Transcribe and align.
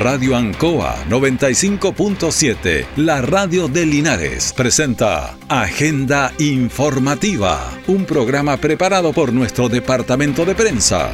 Radio 0.00 0.34
Ancoa 0.34 1.04
95.7, 1.10 2.86
la 2.96 3.20
radio 3.20 3.68
de 3.68 3.84
Linares, 3.84 4.54
presenta 4.54 5.36
Agenda 5.46 6.32
Informativa, 6.38 7.70
un 7.86 8.06
programa 8.06 8.56
preparado 8.56 9.12
por 9.12 9.30
nuestro 9.30 9.68
departamento 9.68 10.46
de 10.46 10.54
prensa. 10.54 11.10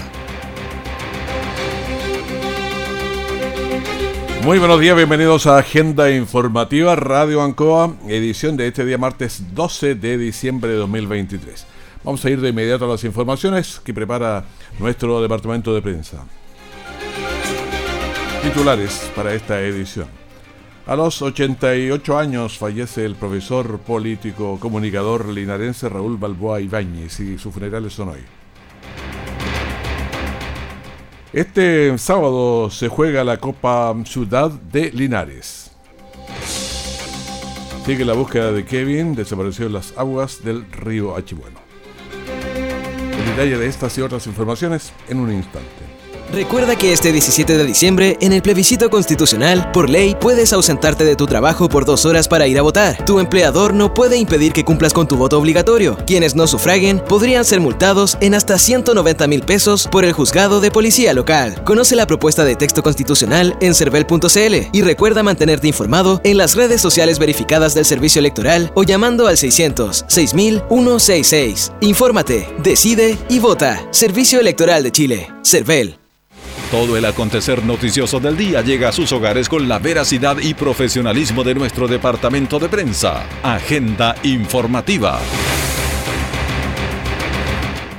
Muy 4.45 4.61
buenos 4.61 4.79
días, 4.79 4.97
bienvenidos 4.97 5.49
a 5.49 5.59
Agenda 5.59 6.09
Informativa 6.13 6.95
Radio 6.95 7.43
Ancoa, 7.43 7.93
edición 8.07 8.57
de 8.57 8.69
este 8.69 8.85
día 8.85 8.99
martes 8.99 9.53
12 9.53 9.97
de 9.97 10.17
diciembre 10.17 10.71
de 10.71 10.77
2023. 10.77 11.67
Vamos 12.05 12.25
a 12.25 12.31
ir 12.31 12.41
de 12.41 12.51
inmediato 12.51 12.85
a 12.85 12.89
las 12.89 13.03
informaciones 13.03 13.81
que 13.85 13.93
prepara 13.93 14.45
nuestro 14.79 15.21
departamento 15.21 15.75
de 15.75 15.83
prensa. 15.83 16.25
Titulares 18.47 19.11
para 19.17 19.35
esta 19.35 19.61
edición. 19.61 20.07
A 20.87 20.95
los 20.95 21.21
88 21.21 22.17
años 22.17 22.57
fallece 22.57 23.05
el 23.05 23.17
profesor 23.17 23.81
político 23.81 24.61
comunicador 24.61 25.27
linarense 25.27 25.89
Raúl 25.89 26.17
Balboa 26.17 26.61
Ibáñez 26.61 27.19
y 27.19 27.39
sus 27.39 27.53
funerales 27.53 27.95
son 27.95 28.11
hoy. 28.11 28.21
Este 31.33 31.99
sábado 31.99 32.71
se 32.71 32.87
juega 32.87 33.25
la 33.25 33.39
Copa 33.39 33.93
Ciudad 34.05 34.53
de 34.53 34.93
Linares. 34.93 35.73
Sigue 37.85 38.05
la 38.05 38.13
búsqueda 38.13 38.53
de 38.53 38.65
Kevin, 38.65 39.17
desapareció 39.17 39.67
en 39.67 39.73
las 39.73 39.93
aguas 39.99 40.45
del 40.45 40.71
río 40.71 41.17
Achibueno. 41.17 41.59
El 43.19 43.27
detalle 43.27 43.59
de 43.59 43.67
estas 43.67 43.99
y 43.99 44.03
otras 44.03 44.25
informaciones 44.29 44.93
en 45.09 45.19
un 45.19 45.33
instante. 45.33 45.86
Recuerda 46.33 46.77
que 46.77 46.93
este 46.93 47.13
17 47.13 47.57
de 47.57 47.65
diciembre, 47.65 48.17
en 48.21 48.33
el 48.33 48.43
plebiscito 48.43 48.91
constitucional, 48.91 49.71
por 49.73 49.89
ley, 49.89 50.17
puedes 50.21 50.53
ausentarte 50.53 51.05
de 51.05 51.17
tu 51.17 51.27
trabajo 51.27 51.69
por 51.69 51.85
dos 51.85 52.05
horas 52.05 52.27
para 52.29 52.47
ir 52.47 52.59
a 52.59 52.63
votar. 52.63 53.05
Tu 53.05 53.21
empleador 53.21 53.73
no 53.75 53.95
puede 53.95 54.17
impedir 54.17 54.53
que 54.53 54.65
cumplas 54.65 54.93
con 54.93 55.07
tu 55.07 55.17
voto 55.17 55.39
obligatorio. 55.39 55.97
Quienes 56.07 56.35
no 56.35 56.47
sufraguen 56.47 56.99
podrían 56.99 57.45
ser 57.45 57.61
multados 57.61 58.19
en 58.21 58.35
hasta 58.35 58.59
190 58.59 59.27
mil 59.29 59.43
pesos 59.43 59.89
por 59.91 60.05
el 60.05 60.13
juzgado 60.13 60.61
de 60.61 60.71
policía 60.71 61.15
local. 61.15 61.63
Conoce 61.65 61.97
la 61.97 62.07
propuesta 62.07 62.45
de 62.45 62.57
texto 62.57 62.83
constitucional 62.83 63.57
en 63.61 63.75
cervel.cl 63.75 64.69
y 64.73 64.83
recuerda 64.83 65.23
mantenerte 65.23 65.69
informado 65.69 66.21
en 66.25 66.39
las 66.39 66.55
redes 66.55 66.81
sociales 66.81 67.19
verificadas 67.19 67.75
del 67.75 67.85
servicio 67.85 68.19
electoral 68.19 68.73
o 68.75 68.83
llamando 68.83 69.29
al 69.29 69.37
600 69.37 70.05
6166. 70.09 71.73
Infórmate, 71.81 72.49
decide 72.63 73.17
y 73.29 73.39
vota. 73.39 73.87
Servicio 73.91 74.41
Electoral 74.41 74.83
de 74.83 74.93
Chile. 74.93 75.29
Cervel. 75.43 76.06
Todo 76.71 76.97
el 76.97 77.05
acontecer 77.05 77.65
noticioso 77.65 78.19
del 78.19 78.37
día 78.37 78.61
llega 78.61 78.89
a 78.89 78.93
sus 78.93 79.13
hogares 79.13 79.49
con 79.49 79.69
la 79.69 79.79
veracidad 79.79 80.39
y 80.39 80.53
profesionalismo 80.53 81.45
de 81.45 81.55
nuestro 81.55 81.87
departamento 81.87 82.59
de 82.59 82.69
prensa. 82.69 83.25
Agenda 83.45 84.17
informativa. 84.25 85.21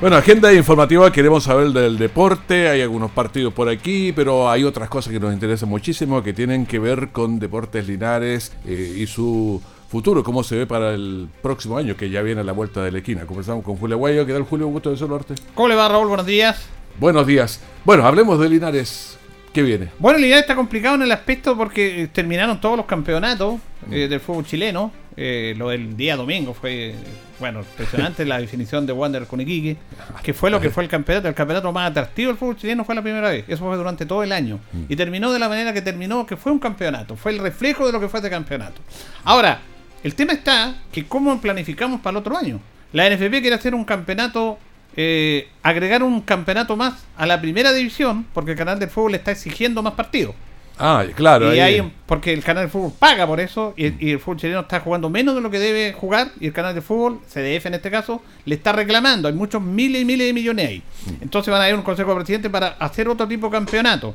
Bueno, 0.02 0.16
agenda 0.16 0.52
informativa, 0.52 1.10
queremos 1.10 1.44
saber 1.44 1.68
del 1.68 1.96
deporte, 1.96 2.68
hay 2.68 2.82
algunos 2.82 3.10
partidos 3.10 3.54
por 3.54 3.70
aquí, 3.70 4.12
pero 4.12 4.50
hay 4.50 4.64
otras 4.64 4.90
cosas 4.90 5.14
que 5.14 5.18
nos 5.18 5.32
interesan 5.32 5.70
muchísimo 5.70 6.22
que 6.22 6.34
tienen 6.34 6.66
que 6.66 6.78
ver 6.78 7.08
con 7.08 7.38
Deportes 7.38 7.88
Linares 7.88 8.52
eh, 8.66 8.96
y 8.98 9.06
su 9.06 9.62
futuro, 9.88 10.22
cómo 10.22 10.44
se 10.44 10.56
ve 10.56 10.66
para 10.66 10.92
el 10.92 11.26
próximo 11.40 11.78
año, 11.78 11.96
que 11.96 12.10
ya 12.10 12.20
viene 12.20 12.42
a 12.42 12.44
la 12.44 12.52
vuelta 12.52 12.84
de 12.84 12.92
la 12.92 12.98
esquina. 12.98 13.24
Conversamos 13.24 13.64
con 13.64 13.76
Julio 13.76 13.96
Guayo, 13.96 14.26
¿qué 14.26 14.34
tal 14.34 14.42
Julio? 14.42 14.66
Un 14.66 14.74
gusto 14.74 14.90
de 14.90 14.98
saludarte. 14.98 15.34
¿Cómo 15.54 15.68
le 15.68 15.74
va 15.74 15.88
Raúl? 15.88 16.08
Buenos 16.08 16.26
días. 16.26 16.77
Buenos 16.98 17.26
días. 17.26 17.60
Bueno, 17.84 18.06
hablemos 18.06 18.38
de 18.40 18.48
Linares. 18.48 19.18
¿Qué 19.52 19.62
viene? 19.62 19.88
Bueno, 19.98 20.18
Linares 20.18 20.42
está 20.42 20.54
complicado 20.54 20.96
en 20.96 21.02
el 21.02 21.12
aspecto 21.12 21.56
porque 21.56 22.02
eh, 22.02 22.06
terminaron 22.08 22.60
todos 22.60 22.76
los 22.76 22.86
campeonatos 22.86 23.56
Mm. 23.86 23.92
eh, 23.94 24.08
del 24.08 24.20
fútbol 24.20 24.44
chileno. 24.44 24.90
Eh, 25.16 25.54
lo 25.56 25.68
del 25.70 25.96
día 25.96 26.16
domingo 26.16 26.54
fue, 26.54 26.94
bueno, 27.40 27.60
impresionante 27.60 28.24
la 28.24 28.38
definición 28.40 28.86
de 28.86 28.92
Wander 28.92 29.26
con 29.26 29.40
Iquique, 29.40 29.76
que 30.22 30.32
fue 30.34 30.50
lo 30.50 30.60
que 30.60 30.70
fue 30.70 30.82
el 30.84 30.88
campeonato. 30.88 31.28
El 31.28 31.34
campeonato 31.34 31.72
más 31.72 31.90
atractivo 31.90 32.28
del 32.28 32.36
fútbol 32.36 32.56
chileno 32.56 32.84
fue 32.84 32.94
la 32.94 33.02
primera 33.02 33.28
vez. 33.30 33.44
Eso 33.48 33.64
fue 33.64 33.76
durante 33.76 34.04
todo 34.06 34.22
el 34.22 34.32
año. 34.32 34.58
Mm. 34.72 34.82
Y 34.88 34.96
terminó 34.96 35.32
de 35.32 35.38
la 35.38 35.48
manera 35.48 35.72
que 35.72 35.82
terminó, 35.82 36.26
que 36.26 36.36
fue 36.36 36.52
un 36.52 36.58
campeonato. 36.58 37.16
Fue 37.16 37.32
el 37.32 37.38
reflejo 37.38 37.86
de 37.86 37.92
lo 37.92 38.00
que 38.00 38.08
fue 38.08 38.18
este 38.18 38.30
campeonato. 38.30 38.80
Ahora, 39.24 39.60
el 40.04 40.14
tema 40.14 40.32
está 40.32 40.76
que 40.92 41.06
cómo 41.06 41.40
planificamos 41.40 42.00
para 42.00 42.12
el 42.12 42.16
otro 42.18 42.36
año. 42.36 42.60
La 42.92 43.08
NFP 43.08 43.40
quiere 43.40 43.54
hacer 43.54 43.74
un 43.74 43.84
campeonato 43.84 44.58
eh, 44.96 45.48
agregar 45.62 46.02
un 46.02 46.20
campeonato 46.22 46.76
más 46.76 47.04
a 47.16 47.26
la 47.26 47.40
primera 47.40 47.72
división, 47.72 48.26
porque 48.34 48.52
el 48.52 48.56
canal 48.56 48.78
de 48.78 48.88
fútbol 48.88 49.12
le 49.12 49.18
está 49.18 49.30
exigiendo 49.32 49.82
más 49.82 49.94
partidos. 49.94 50.34
Ah, 50.80 51.04
claro. 51.16 51.52
y 51.54 51.58
ahí- 51.58 51.80
hay, 51.80 51.92
porque 52.06 52.32
el 52.32 52.44
canal 52.44 52.66
de 52.66 52.70
fútbol 52.70 52.92
paga 52.98 53.26
por 53.26 53.40
eso, 53.40 53.74
y, 53.76 53.86
y 54.06 54.12
el 54.12 54.20
fútbol 54.20 54.36
chileno 54.38 54.60
está 54.60 54.78
jugando 54.78 55.10
menos 55.10 55.34
de 55.34 55.40
lo 55.40 55.50
que 55.50 55.58
debe 55.58 55.92
jugar, 55.92 56.30
y 56.40 56.46
el 56.46 56.52
canal 56.52 56.72
de 56.74 56.80
fútbol, 56.82 57.20
CDF 57.28 57.66
en 57.66 57.74
este 57.74 57.90
caso, 57.90 58.22
le 58.44 58.54
está 58.54 58.72
reclamando. 58.72 59.26
Hay 59.26 59.34
muchos 59.34 59.60
miles 59.60 60.02
y 60.02 60.04
miles 60.04 60.28
de 60.28 60.32
millones 60.32 60.68
ahí. 60.68 60.82
Entonces 61.20 61.50
van 61.50 61.62
a 61.62 61.68
ir 61.68 61.74
un 61.74 61.82
consejo 61.82 62.10
de 62.10 62.16
presidente 62.16 62.48
para 62.48 62.68
hacer 62.78 63.08
otro 63.08 63.26
tipo 63.26 63.46
de 63.48 63.52
campeonato. 63.52 64.14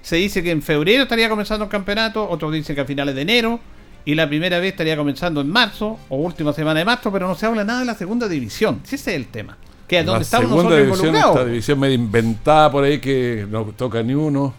Se 0.00 0.16
dice 0.16 0.42
que 0.42 0.50
en 0.50 0.62
febrero 0.62 1.02
estaría 1.02 1.28
comenzando 1.28 1.66
el 1.66 1.70
campeonato, 1.70 2.26
otros 2.28 2.52
dicen 2.54 2.74
que 2.74 2.80
a 2.80 2.84
finales 2.86 3.14
de 3.14 3.22
enero, 3.22 3.60
y 4.06 4.14
la 4.14 4.26
primera 4.26 4.58
vez 4.60 4.70
estaría 4.72 4.96
comenzando 4.96 5.42
en 5.42 5.50
marzo, 5.50 5.98
o 6.08 6.16
última 6.16 6.54
semana 6.54 6.78
de 6.78 6.86
marzo, 6.86 7.12
pero 7.12 7.28
no 7.28 7.34
se 7.34 7.44
habla 7.44 7.64
nada 7.64 7.80
de 7.80 7.84
la 7.84 7.94
segunda 7.94 8.26
división. 8.28 8.80
Si 8.84 8.94
ese 8.94 9.10
es 9.10 9.16
el 9.16 9.26
tema. 9.26 9.58
Que 9.88 10.00
es 10.00 10.04
la 10.06 10.12
donde 10.12 10.24
estamos 10.24 10.48
segunda 10.50 10.62
nosotros 10.64 10.86
división, 10.86 11.06
involucrados. 11.08 11.36
esta 11.38 11.48
división 11.50 11.80
medio 11.80 11.94
inventada 11.94 12.70
por 12.70 12.84
ahí 12.84 12.98
que 12.98 13.46
no 13.50 13.64
toca 13.76 14.02
ni 14.02 14.14
uno. 14.14 14.54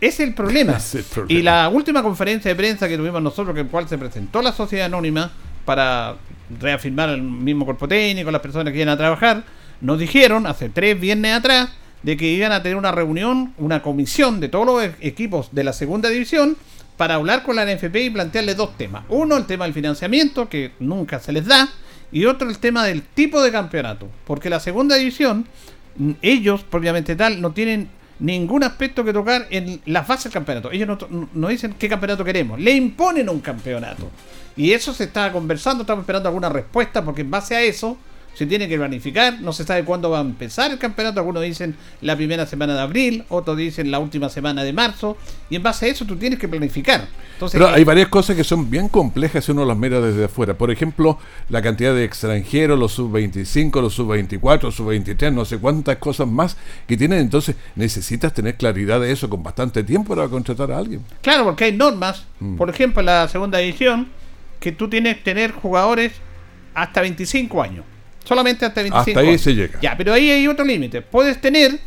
Es 0.00 0.20
el 0.20 0.34
problema. 0.34 0.72
Es 0.76 0.94
el 0.94 1.04
problema. 1.04 1.40
Y 1.40 1.42
la 1.42 1.68
última 1.68 2.02
conferencia 2.02 2.50
de 2.50 2.54
prensa 2.54 2.88
que 2.88 2.96
tuvimos 2.96 3.20
nosotros, 3.22 3.54
que 3.54 3.62
en 3.62 3.68
cual 3.68 3.88
se 3.88 3.98
presentó 3.98 4.40
la 4.42 4.52
sociedad 4.52 4.86
anónima 4.86 5.30
para 5.64 6.16
reafirmar 6.60 7.08
el 7.10 7.22
mismo 7.22 7.64
cuerpo 7.64 7.88
técnico, 7.88 8.30
las 8.30 8.40
personas 8.40 8.72
que 8.72 8.78
iban 8.78 8.90
a 8.90 8.96
trabajar, 8.96 9.42
nos 9.80 9.98
dijeron 9.98 10.46
hace 10.46 10.68
tres 10.68 10.98
viernes 11.00 11.34
atrás 11.34 11.68
de 12.02 12.16
que 12.16 12.26
iban 12.28 12.52
a 12.52 12.62
tener 12.62 12.76
una 12.76 12.92
reunión, 12.92 13.52
una 13.58 13.82
comisión 13.82 14.38
de 14.38 14.48
todos 14.48 14.64
los 14.66 14.84
e- 14.84 14.94
equipos 15.00 15.48
de 15.50 15.64
la 15.64 15.72
segunda 15.72 16.08
división 16.08 16.56
para 16.96 17.14
hablar 17.16 17.42
con 17.42 17.56
la 17.56 17.64
NFP 17.66 17.96
y 17.96 18.10
plantearle 18.10 18.54
dos 18.54 18.76
temas. 18.78 19.04
Uno, 19.08 19.36
el 19.36 19.44
tema 19.46 19.64
del 19.64 19.74
financiamiento, 19.74 20.48
que 20.48 20.70
nunca 20.78 21.18
se 21.18 21.32
les 21.32 21.44
da, 21.46 21.68
y 22.12 22.24
otro, 22.26 22.48
el 22.48 22.58
tema 22.58 22.84
del 22.84 23.02
tipo 23.02 23.42
de 23.42 23.52
campeonato. 23.52 24.08
Porque 24.24 24.50
la 24.50 24.60
segunda 24.60 24.96
división, 24.96 25.46
ellos, 26.22 26.62
propiamente 26.64 27.16
tal, 27.16 27.40
no 27.40 27.52
tienen 27.52 27.88
ningún 28.18 28.64
aspecto 28.64 29.04
que 29.04 29.12
tocar 29.12 29.46
en 29.50 29.80
las 29.86 30.06
bases 30.06 30.24
del 30.24 30.32
campeonato. 30.32 30.70
Ellos 30.70 30.88
no, 31.10 31.28
no 31.32 31.48
dicen 31.48 31.74
qué 31.78 31.88
campeonato 31.88 32.24
queremos, 32.24 32.58
le 32.60 32.72
imponen 32.72 33.28
un 33.28 33.40
campeonato. 33.40 34.10
Y 34.56 34.72
eso 34.72 34.94
se 34.94 35.04
está 35.04 35.30
conversando, 35.32 35.82
estamos 35.82 36.02
esperando 36.02 36.28
alguna 36.28 36.48
respuesta, 36.48 37.04
porque 37.04 37.20
en 37.20 37.30
base 37.30 37.54
a 37.54 37.62
eso 37.62 37.98
se 38.36 38.44
tiene 38.44 38.68
que 38.68 38.76
planificar, 38.76 39.40
no 39.40 39.50
se 39.52 39.64
sabe 39.64 39.82
cuándo 39.84 40.10
va 40.10 40.18
a 40.18 40.20
empezar 40.20 40.70
el 40.70 40.78
campeonato, 40.78 41.20
algunos 41.20 41.42
dicen 41.42 41.74
la 42.02 42.14
primera 42.16 42.44
semana 42.44 42.74
de 42.74 42.80
abril, 42.80 43.24
otros 43.30 43.56
dicen 43.56 43.90
la 43.90 43.98
última 43.98 44.28
semana 44.28 44.62
de 44.62 44.74
marzo, 44.74 45.16
y 45.48 45.56
en 45.56 45.62
base 45.62 45.86
a 45.86 45.88
eso 45.88 46.04
tú 46.04 46.16
tienes 46.16 46.38
que 46.38 46.46
planificar. 46.46 47.08
Entonces, 47.32 47.58
Pero 47.58 47.70
eh, 47.70 47.76
hay 47.76 47.84
varias 47.84 48.08
cosas 48.08 48.36
que 48.36 48.44
son 48.44 48.68
bien 48.70 48.88
complejas 48.90 49.44
si 49.46 49.52
uno 49.52 49.64
las 49.64 49.76
mira 49.76 50.00
desde 50.02 50.24
afuera. 50.26 50.52
Por 50.52 50.70
ejemplo, 50.70 51.18
la 51.48 51.62
cantidad 51.62 51.94
de 51.94 52.04
extranjeros, 52.04 52.78
los 52.78 52.92
sub-25, 52.92 53.80
los 53.80 53.94
sub-24, 53.94 54.70
sub-23, 54.70 55.32
no 55.32 55.46
sé 55.46 55.56
cuántas 55.56 55.96
cosas 55.96 56.28
más 56.28 56.58
que 56.86 56.96
tienen. 56.98 57.20
Entonces, 57.20 57.56
necesitas 57.74 58.34
tener 58.34 58.56
claridad 58.56 59.00
de 59.00 59.12
eso 59.12 59.30
con 59.30 59.42
bastante 59.42 59.82
tiempo 59.82 60.14
para 60.14 60.28
contratar 60.28 60.70
a 60.72 60.76
alguien. 60.78 61.00
Claro, 61.22 61.44
porque 61.44 61.64
hay 61.64 61.72
normas, 61.72 62.24
Mm. 62.38 62.56
por 62.56 62.68
ejemplo, 62.68 63.00
en 63.00 63.06
la 63.06 63.28
segunda 63.28 63.58
edición, 63.62 64.08
que 64.60 64.72
tú 64.72 64.90
tienes 64.90 65.16
que 65.16 65.22
tener 65.22 65.52
jugadores 65.52 66.12
hasta 66.74 67.00
25 67.00 67.62
años. 67.62 67.84
Solamente 68.26 68.64
hasta 68.66 68.82
25 68.82 69.18
Hasta 69.18 69.20
ahí 69.30 69.38
se 69.38 69.54
llega. 69.54 69.78
Ya, 69.80 69.96
pero 69.96 70.12
ahí 70.12 70.30
hay 70.30 70.48
otro 70.48 70.64
límite. 70.64 71.00
Puedes 71.02 71.40
tener 71.40 71.78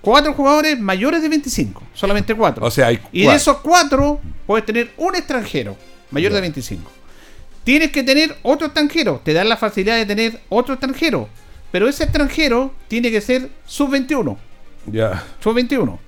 cuatro 0.00 0.32
jugadores 0.34 0.78
mayores 0.80 1.22
de 1.22 1.28
25. 1.28 1.82
Solamente 1.94 2.34
cuatro. 2.34 2.66
O 2.66 2.70
sea, 2.70 2.88
hay 2.88 2.98
y 3.12 3.20
de 3.20 3.24
cuatro. 3.26 3.36
esos 3.36 3.56
cuatro, 3.58 4.20
puedes 4.46 4.66
tener 4.66 4.90
un 4.96 5.14
extranjero 5.14 5.76
mayor 6.10 6.32
Ya. 6.32 6.36
de 6.36 6.40
25. 6.42 6.90
Tienes 7.64 7.90
que 7.92 8.02
tener 8.02 8.36
otro 8.42 8.66
extranjero. 8.66 9.20
Te 9.24 9.32
dan 9.32 9.48
la 9.48 9.56
facilidad 9.56 9.96
de 9.96 10.06
tener 10.06 10.40
otro 10.48 10.74
extranjero. 10.74 11.28
Pero 11.70 11.88
ese 11.88 12.02
extranjero 12.04 12.74
tiene 12.88 13.10
que 13.12 13.20
ser 13.20 13.48
sub-21 13.66 14.36
Ya. 14.90 15.24
sub-21. 15.40 15.98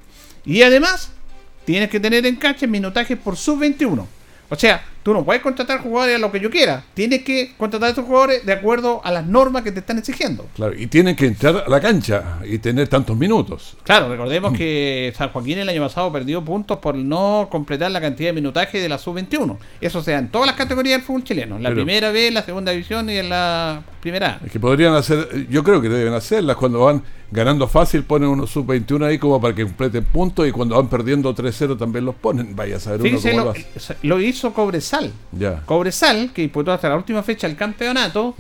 Y 0.45 0.63
además, 0.63 1.13
tienes 1.65 1.89
que 1.89 2.01
tener 2.01 2.27
en 2.27 2.35
cancha 2.35 2.67
minutajes 2.67 3.17
por 3.17 3.37
sub-21. 3.37 4.07
O 4.49 4.57
sea, 4.57 4.83
Tú 5.03 5.13
no 5.13 5.25
puedes 5.25 5.43
contratar 5.43 5.81
jugadores 5.81 6.17
a 6.17 6.19
lo 6.19 6.31
que 6.31 6.39
yo 6.41 6.49
quiera. 6.51 6.85
Tienes 6.95 7.23
que 7.25 7.53
contratar 7.59 7.89
a 7.89 7.93
esos 7.93 8.05
jugadores 8.05 8.47
de 8.47 8.53
acuerdo 8.53 9.01
a 9.05 9.11
las 9.11 9.27
normas 9.27 9.63
que 9.63 9.73
te 9.73 9.81
están 9.81 9.99
exigiendo. 9.99 10.47
Claro, 10.55 10.75
y 10.79 10.87
tienen 10.87 11.17
que 11.17 11.27
entrar 11.27 11.65
a 11.67 11.69
la 11.69 11.81
cancha 11.81 12.39
y 12.45 12.59
tener 12.59 12.87
tantos 12.89 13.17
minutos. 13.17 13.77
Claro, 13.83 14.09
recordemos 14.09 14.57
que 14.57 15.13
San 15.17 15.31
Joaquín 15.31 15.59
el 15.59 15.69
año 15.69 15.83
pasado 15.83 16.13
perdió 16.13 16.45
puntos 16.45 16.79
por 16.79 16.95
no 16.95 17.49
completar 17.51 17.91
la 17.91 18.01
cantidad 18.01 18.29
de 18.31 18.35
minutaje 18.35 18.81
de 18.81 18.89
la 18.89 18.99
sub-21. 18.99 19.57
Eso 19.81 20.03
se 20.03 20.13
da 20.13 20.19
en 20.19 20.29
todas 20.29 20.47
las 20.47 20.57
categorías 20.57 20.99
del 20.99 21.07
fútbol 21.07 21.25
chileno. 21.25 21.57
En 21.57 21.63
la 21.65 21.71
Pero- 21.71 21.81
primera 21.85 22.11
B, 22.13 22.29
en 22.29 22.35
la 22.35 22.43
segunda 22.43 22.71
división 22.73 23.11
y 23.11 23.17
en 23.17 23.29
la 23.29 23.83
primera 24.01 24.39
A. 24.41 24.47
Es 24.47 24.53
que 24.53 24.61
podrían 24.61 24.95
hacer, 24.95 25.49
yo 25.49 25.65
creo 25.65 25.81
que 25.81 25.89
deben 25.89 26.13
hacerlas 26.15 26.57
cuando 26.57 26.81
van 26.81 27.03
ganando 27.31 27.67
fácil, 27.67 28.05
ponen 28.05 28.29
unos 28.29 28.51
sub-21 28.51 29.07
ahí 29.07 29.19
como 29.19 29.41
para 29.41 29.55
que 29.55 29.65
completen 29.65 30.05
puntos 30.05 30.47
y 30.47 30.53
cuando 30.53 30.77
van 30.77 30.89
perdiendo 30.89 31.35
3-0 31.35 31.77
también 31.79 32.05
los 32.05 32.15
ponen. 32.15 32.55
Vaya 32.55 32.77
a 32.77 32.81
saber 32.81 33.01
uno 33.01 33.09
Fíjese, 33.11 33.31
cómo 33.31 33.45
lo, 33.45 33.53
lo 34.03 34.13
lo 34.17 34.21
hizo 34.21 34.53
Cobresal. 34.93 35.63
Cobresal, 35.65 36.31
que 36.33 36.43
disputó 36.43 36.73
hasta 36.73 36.89
la 36.89 36.97
última 36.97 37.23
fecha 37.23 37.47
el 37.47 37.57
campeonato, 37.57 38.35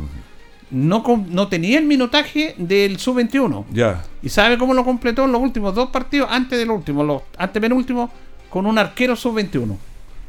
no, 0.71 1.03
no 1.29 1.49
tenía 1.49 1.79
el 1.79 1.85
minutaje 1.85 2.55
del 2.59 2.99
sub-21. 2.99 3.65
Ya. 3.73 4.03
¿Y 4.23 4.29
sabe 4.29 4.59
cómo 4.59 4.75
lo 4.75 4.85
completó 4.85 5.25
en 5.25 5.33
los 5.33 5.41
últimos 5.41 5.75
dos 5.75 5.91
partidos? 5.91 6.29
Antes 6.31 6.59
del 6.59 6.71
último, 6.71 7.05
los 7.05 7.23
antepenúltimos, 7.37 8.11
con 8.51 8.67
un 8.67 8.79
arquero 8.79 9.17
sub-21. 9.17 9.77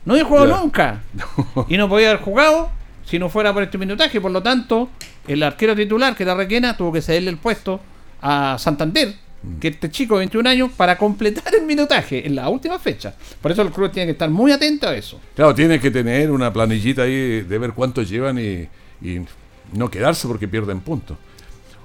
No 0.06 0.14
había 0.14 0.26
jugado 0.26 0.58
nunca. 0.58 1.02
Y 1.70 1.78
no 1.78 1.88
podía 1.88 2.10
haber 2.10 2.22
jugado 2.22 2.70
si 3.06 3.20
no 3.20 3.30
fuera 3.30 3.54
por 3.54 3.64
este 3.64 3.78
minutaje. 3.78 4.20
Por 4.20 4.32
lo 4.32 4.42
tanto, 4.42 4.90
el 5.28 5.44
arquero 5.44 5.76
titular, 5.76 6.16
que 6.16 6.24
era 6.24 6.36
Requena, 6.36 6.76
tuvo 6.76 6.92
que 6.92 7.02
cederle 7.02 7.30
el 7.30 7.38
puesto 7.38 7.80
a 8.22 8.58
Santander, 8.58 9.16
que 9.60 9.70
este 9.70 9.92
chico 9.92 10.16
de 10.16 10.20
21 10.20 10.50
años, 10.50 10.72
para 10.76 10.98
completar 10.98 11.54
el 11.56 11.66
minutaje 11.66 12.26
en 12.26 12.36
la 12.36 12.50
última 12.50 12.80
fecha. 12.80 13.14
Por 13.42 13.52
eso 13.52 13.62
el 13.62 13.72
club 13.72 13.92
tiene 13.92 14.08
que 14.08 14.12
estar 14.14 14.30
muy 14.30 14.52
atento 14.52 14.88
a 14.88 14.96
eso. 14.96 15.20
Claro, 15.36 15.54
tiene 15.54 15.80
que 15.80 15.92
tener 15.92 16.32
una 16.32 16.52
planillita 16.52 17.04
ahí 17.04 17.42
de 17.42 17.58
ver 17.58 17.74
cuántos 17.74 18.10
llevan 18.10 18.40
y, 18.40 18.68
no 19.74 19.90
quedarse 19.90 20.28
porque 20.28 20.48
pierden 20.48 20.82
puntos. 20.82 21.18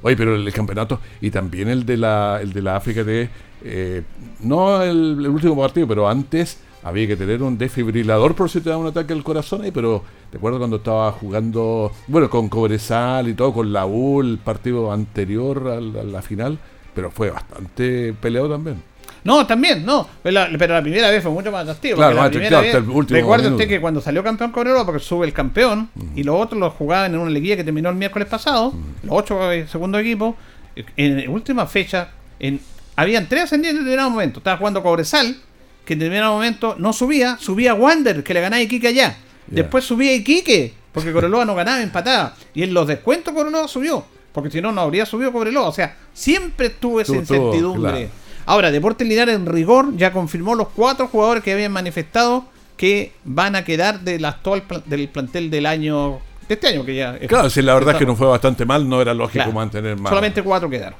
Oye, 0.03 0.17
pero 0.17 0.37
el 0.37 0.53
campeonato 0.53 1.01
y 1.21 1.31
también 1.31 1.69
el 1.69 1.85
de 1.85 1.97
la, 1.97 2.39
el 2.41 2.53
de 2.53 2.63
la 2.63 2.77
África 2.77 3.03
de 3.03 3.29
eh, 3.65 4.03
no 4.41 4.83
el, 4.83 5.27
último 5.27 5.57
partido, 5.57 5.89
pero 5.89 6.09
antes 6.09 6.61
había 6.85 7.09
que 7.09 7.17
tener 7.17 7.43
un 7.43 7.59
desfibrilador 7.59 8.35
por 8.35 8.49
si 8.49 8.61
te 8.61 8.71
da 8.71 8.77
un 8.77 8.87
ataque 8.87 9.13
al 9.13 9.25
corazón 9.25 9.63
ahí, 9.63 9.73
pero 9.73 10.05
recuerdo 10.33 10.59
cuando 10.59 10.77
estaba 10.77 11.11
jugando, 11.13 11.91
bueno, 12.07 12.31
con 12.31 12.49
Cobresal 12.49 13.29
y 13.29 13.35
todo, 13.35 13.53
con 13.53 13.73
la 13.73 13.87
U, 13.87 14.21
el 14.21 14.39
partido 14.39 14.93
anterior 14.93 15.69
a 15.69 15.79
a 15.79 16.05
la 16.05 16.23
final, 16.23 16.59
pero 16.99 17.13
fue 17.13 17.31
bastante 17.31 18.13
peleado 18.21 18.51
también. 18.51 18.83
No, 19.23 19.47
también, 19.47 19.87
no. 19.87 20.09
Pero 20.21 20.33
la, 20.33 20.49
pero 20.59 20.75
la 20.75 20.83
primera 20.83 21.11
vez 21.11 21.23
fue 21.23 21.31
mucho 21.31 21.53
más 21.53 21.63
atractivo. 21.63 21.95
Claro, 21.97 22.17
la 22.17 22.29
primera 22.29 22.59
hasta 22.59 22.61
vez- 22.61 22.75
el 22.75 22.91
último 22.91 23.21
Recuerde 23.21 23.45
minuto. 23.45 23.57
usted 23.63 23.69
que 23.69 23.81
cuando 23.81 24.01
salió 24.01 24.25
campeón 24.25 24.51
Cobreloa, 24.51 24.85
porque 24.85 24.99
sube 25.01 25.25
el 25.29 25.33
campeón, 25.33 25.91
y 26.17 26.25
los 26.25 26.35
otros 26.41 26.59
los 26.59 26.73
jugaban 26.75 27.15
en 27.15 27.21
una 27.21 27.31
liguilla 27.31 27.55
que 27.57 27.63
terminó 27.63 27.89
el 27.89 27.95
miércoles 27.95 28.27
pasado, 28.27 28.73
los 29.05 29.13
ocho 29.17 29.53
eh, 29.53 29.69
segundos 29.69 30.01
equipos, 30.01 30.35
eh, 30.75 30.85
en 30.97 31.29
última 31.31 31.67
fecha, 31.67 32.09
en, 32.41 32.61
habían 32.97 33.29
tres 33.29 33.45
ascendientes 33.45 33.79
en 33.79 33.85
determinado 33.85 34.11
momento. 34.11 34.41
Estaba 34.41 34.57
jugando 34.57 34.83
Cobresal, 34.83 35.37
que 35.85 35.93
en 35.93 36.01
determinado 36.01 36.33
momento 36.33 36.75
no 36.81 36.93
subía, 36.93 37.37
subía 37.39 37.75
Wander, 37.75 38.25
que 38.25 38.35
le 38.35 38.41
ganaba 38.41 38.61
Iquique 38.61 38.89
allá. 38.89 39.17
Después 39.47 39.85
subía 39.85 40.13
Iquique, 40.17 40.75
porque 40.91 41.13
Cobreloa 41.13 41.45
no 41.45 41.55
ganaba, 41.55 41.81
empataba. 41.81 42.35
Y 42.55 42.65
en 42.65 42.75
los 42.75 42.89
descuentos 42.89 43.33
Cobreloa 43.35 43.69
subió, 43.69 44.05
porque 44.43 44.51
si 44.53 44.61
no, 44.61 44.73
no 44.73 44.81
habría 44.83 45.05
subido 45.07 45.33
Cobreloa. 45.33 45.69
O 45.69 45.73
sea, 45.73 45.97
siempre 46.13 46.71
tuvo 46.71 47.01
esa 47.01 47.15
incertidumbre. 47.17 47.91
claro. 47.93 48.09
Ahora, 48.47 48.71
Deportes 48.71 49.07
Linares 49.07 49.35
en 49.37 49.45
rigor 49.47 49.95
ya 49.97 50.13
confirmó 50.13 50.55
los 50.55 50.69
cuatro 50.69 51.07
jugadores 51.09 51.43
que 51.45 51.53
habían 51.53 51.71
manifestado 51.73 52.45
que 52.79 53.13
van 53.25 53.57
a 53.57 53.65
quedar 53.65 54.01
del 54.01 54.25
actual 54.25 54.63
pla- 54.63 54.83
del 54.87 55.09
plantel 55.09 55.51
del 55.51 55.67
año 55.67 56.21
de 56.49 56.55
este 56.55 56.69
año 56.69 56.85
que 56.85 56.95
ya 56.95 57.19
Claro, 57.19 57.51
si 57.51 57.61
la 57.61 57.75
verdad 57.75 57.95
es 57.95 57.99
que 57.99 58.07
no 58.07 58.17
fue 58.17 58.27
bastante 58.27 58.65
mal, 58.65 58.89
no 58.89 59.03
era 59.03 59.13
lógico 59.13 59.35
Claro. 59.45 59.53
mantener 59.53 59.99
más. 59.99 60.09
Solamente 60.09 60.43
cuatro 60.43 60.71
quedaron. 60.71 60.99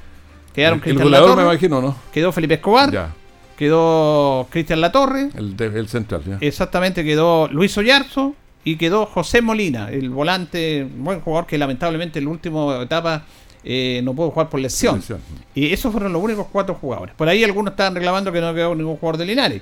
Quedaron 0.53 0.75
el, 0.77 0.79
el 0.79 0.83
Cristian 0.83 1.03
goleador 1.05 1.35
me 1.37 1.43
imagino, 1.43 1.81
¿no? 1.81 1.95
quedó 2.13 2.31
Felipe 2.31 2.55
Escobar, 2.55 2.91
Ya, 2.91 3.09
quedó 3.57 4.47
Cristian 4.49 4.81
Latorre, 4.81 5.29
el, 5.35 5.55
de- 5.57 5.65
el 5.79 5.87
central, 5.87 6.21
ya. 6.25 6.37
exactamente 6.41 7.03
quedó 7.03 7.47
Luis 7.49 7.77
Oyarzo 7.77 8.35
y 8.63 8.75
quedó 8.75 9.05
José 9.05 9.41
Molina, 9.41 9.89
el 9.89 10.09
volante, 10.09 10.87
buen 10.97 11.21
jugador 11.21 11.47
que 11.47 11.57
lamentablemente 11.57 12.19
en 12.19 12.25
la 12.25 12.31
última 12.31 12.81
etapa 12.81 13.25
eh, 13.63 14.01
no 14.03 14.13
pudo 14.13 14.31
jugar 14.31 14.49
por 14.49 14.59
lesión. 14.59 14.97
Lesión. 14.97 15.19
Y 15.55 15.71
esos 15.71 15.91
fueron 15.91 16.13
los 16.13 16.21
únicos 16.21 16.47
cuatro 16.51 16.75
jugadores. 16.75 17.15
Por 17.15 17.27
ahí 17.27 17.43
algunos 17.43 17.71
estaban 17.71 17.95
reclamando 17.95 18.31
que 18.31 18.41
no 18.41 18.53
quedó 18.53 18.75
ningún 18.75 18.97
jugador 18.97 19.17
de 19.17 19.25
Linares. 19.25 19.61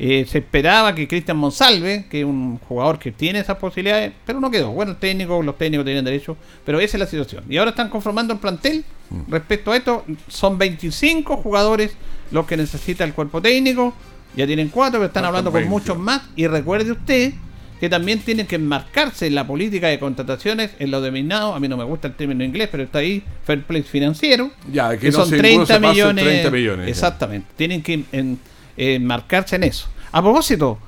Eh, 0.00 0.24
se 0.28 0.38
esperaba 0.38 0.94
que 0.94 1.08
Cristian 1.08 1.36
Monsalve, 1.36 2.06
que 2.08 2.20
es 2.20 2.24
un 2.24 2.58
jugador 2.58 3.00
que 3.00 3.10
tiene 3.10 3.40
esas 3.40 3.56
posibilidades, 3.56 4.12
pero 4.24 4.38
no 4.38 4.48
quedó. 4.48 4.70
Bueno, 4.70 4.92
el 4.92 4.98
técnico, 4.98 5.42
los 5.42 5.58
técnicos 5.58 5.84
tenían 5.84 6.04
derecho, 6.04 6.36
pero 6.64 6.78
esa 6.78 6.96
es 6.96 7.00
la 7.00 7.06
situación. 7.06 7.44
Y 7.48 7.56
ahora 7.56 7.70
están 7.70 7.88
conformando 7.88 8.32
el 8.32 8.38
plantel. 8.38 8.84
Respecto 9.26 9.72
a 9.72 9.76
esto, 9.76 10.04
son 10.28 10.56
25 10.56 11.38
jugadores 11.38 11.92
los 12.30 12.46
que 12.46 12.56
necesita 12.56 13.02
el 13.04 13.12
cuerpo 13.12 13.42
técnico. 13.42 13.92
Ya 14.36 14.46
tienen 14.46 14.68
cuatro, 14.68 15.00
pero 15.00 15.08
están 15.08 15.24
hablando 15.24 15.50
con 15.50 15.60
20. 15.62 15.70
muchos 15.70 15.98
más. 15.98 16.22
Y 16.36 16.46
recuerde 16.46 16.92
usted 16.92 17.32
que 17.80 17.88
también 17.88 18.18
tienen 18.20 18.46
que 18.46 18.56
enmarcarse 18.56 19.26
en 19.26 19.34
la 19.34 19.46
política 19.46 19.86
de 19.88 19.98
contrataciones, 19.98 20.70
en 20.78 20.90
lo 20.90 21.00
denominado, 21.00 21.54
a 21.54 21.60
mí 21.60 21.68
no 21.68 21.76
me 21.76 21.84
gusta 21.84 22.08
el 22.08 22.14
término 22.14 22.42
inglés, 22.44 22.68
pero 22.70 22.82
está 22.82 22.98
ahí, 22.98 23.22
fair 23.44 23.62
play 23.62 23.82
financiero, 23.82 24.50
Ya, 24.72 24.90
que 24.90 24.98
que 24.98 25.06
no 25.10 25.18
son 25.18 25.28
se- 25.28 25.36
ninguno 25.42 25.64
30 25.66 25.74
se 25.74 25.80
pase 25.80 25.92
millones. 25.94 26.24
30 26.24 26.50
millones, 26.50 26.86
ya. 26.86 26.90
Exactamente. 26.90 27.46
Tienen 27.56 27.82
que 27.82 28.02
en- 28.12 28.38
enmarcarse 28.76 29.56
en 29.56 29.64
eso. 29.64 29.88
A 30.12 30.22
propósito, 30.22 30.78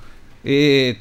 eh, 0.45 0.99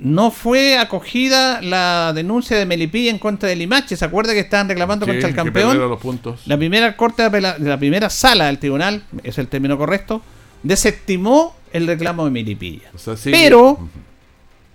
no 0.00 0.30
fue 0.30 0.76
acogida 0.78 1.60
la 1.62 2.12
denuncia 2.14 2.56
de 2.56 2.66
Melipilla 2.66 3.10
en 3.10 3.18
contra 3.18 3.48
de 3.48 3.56
Limache. 3.56 3.96
¿Se 3.96 4.04
acuerda 4.04 4.32
que 4.32 4.40
estaban 4.40 4.68
reclamando 4.68 5.06
Sí, 5.06 5.12
contra 5.12 5.28
el 5.28 5.34
campeón? 5.34 5.68
perdieron 5.68 5.90
los 5.90 6.00
puntos. 6.00 6.40
La 6.46 6.56
primera 6.56 6.96
corte 6.96 7.22
de 7.22 7.28
apela- 7.30 7.58
la 7.58 7.78
primera 7.78 8.10
sala 8.10 8.46
del 8.46 8.58
tribunal, 8.58 9.02
es 9.24 9.38
el 9.38 9.48
término 9.48 9.76
correcto, 9.78 10.22
desestimó 10.62 11.56
el 11.72 11.86
reclamo 11.86 12.24
de 12.24 12.30
Melipilla. 12.30 12.90
O 12.94 12.98
sea, 12.98 13.16
sí, 13.16 13.30
Pero. 13.30 13.78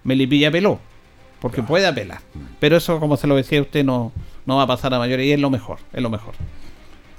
Melipilla 0.03 0.49
apeló, 0.49 0.79
porque 1.39 1.63
puede 1.63 1.87
apelar. 1.87 2.19
Pero 2.59 2.77
eso, 2.77 2.99
como 2.99 3.17
se 3.17 3.27
lo 3.27 3.35
decía 3.35 3.61
usted, 3.61 3.83
no, 3.83 4.11
no 4.45 4.57
va 4.57 4.63
a 4.63 4.67
pasar 4.67 4.93
a 4.93 4.99
mayores 4.99 5.25
y 5.25 5.31
es 5.31 5.39
lo 5.39 5.49
mejor, 5.49 5.79
es 5.93 6.01
lo 6.01 6.09
mejor. 6.09 6.33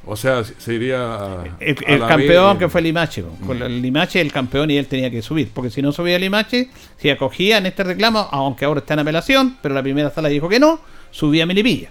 O 0.07 0.17
sea, 0.17 0.45
se 0.45 0.75
iría 0.75 1.15
a, 1.15 1.45
El, 1.61 1.77
el 1.87 2.01
campeón 2.01 2.59
que 2.59 2.69
fue 2.69 2.83
Limache, 2.83 3.25
con 3.47 3.63
el 3.63 3.81
Limache 3.81 4.21
el 4.21 4.33
campeón 4.33 4.71
y 4.71 4.77
él 4.77 4.87
tenía 4.87 5.11
que 5.11 5.23
subir, 5.23 5.51
porque 5.55 5.71
si 5.71 5.81
no 5.81 5.93
subía 5.93 6.19
Limache, 6.19 6.69
si 6.99 7.09
acogía 7.09 7.57
en 7.57 7.67
este 7.67 7.85
reclamo, 7.85 8.29
aunque 8.31 8.67
ahora 8.67 8.81
está 8.81 8.95
en 8.95 9.01
apelación, 9.01 9.57
pero 9.63 9.75
la 9.75 9.83
primera 9.83 10.11
sala 10.11 10.29
dijo 10.29 10.49
que 10.49 10.61
no, 10.61 10.81
subía 11.11 11.47
Melipilla. 11.47 11.89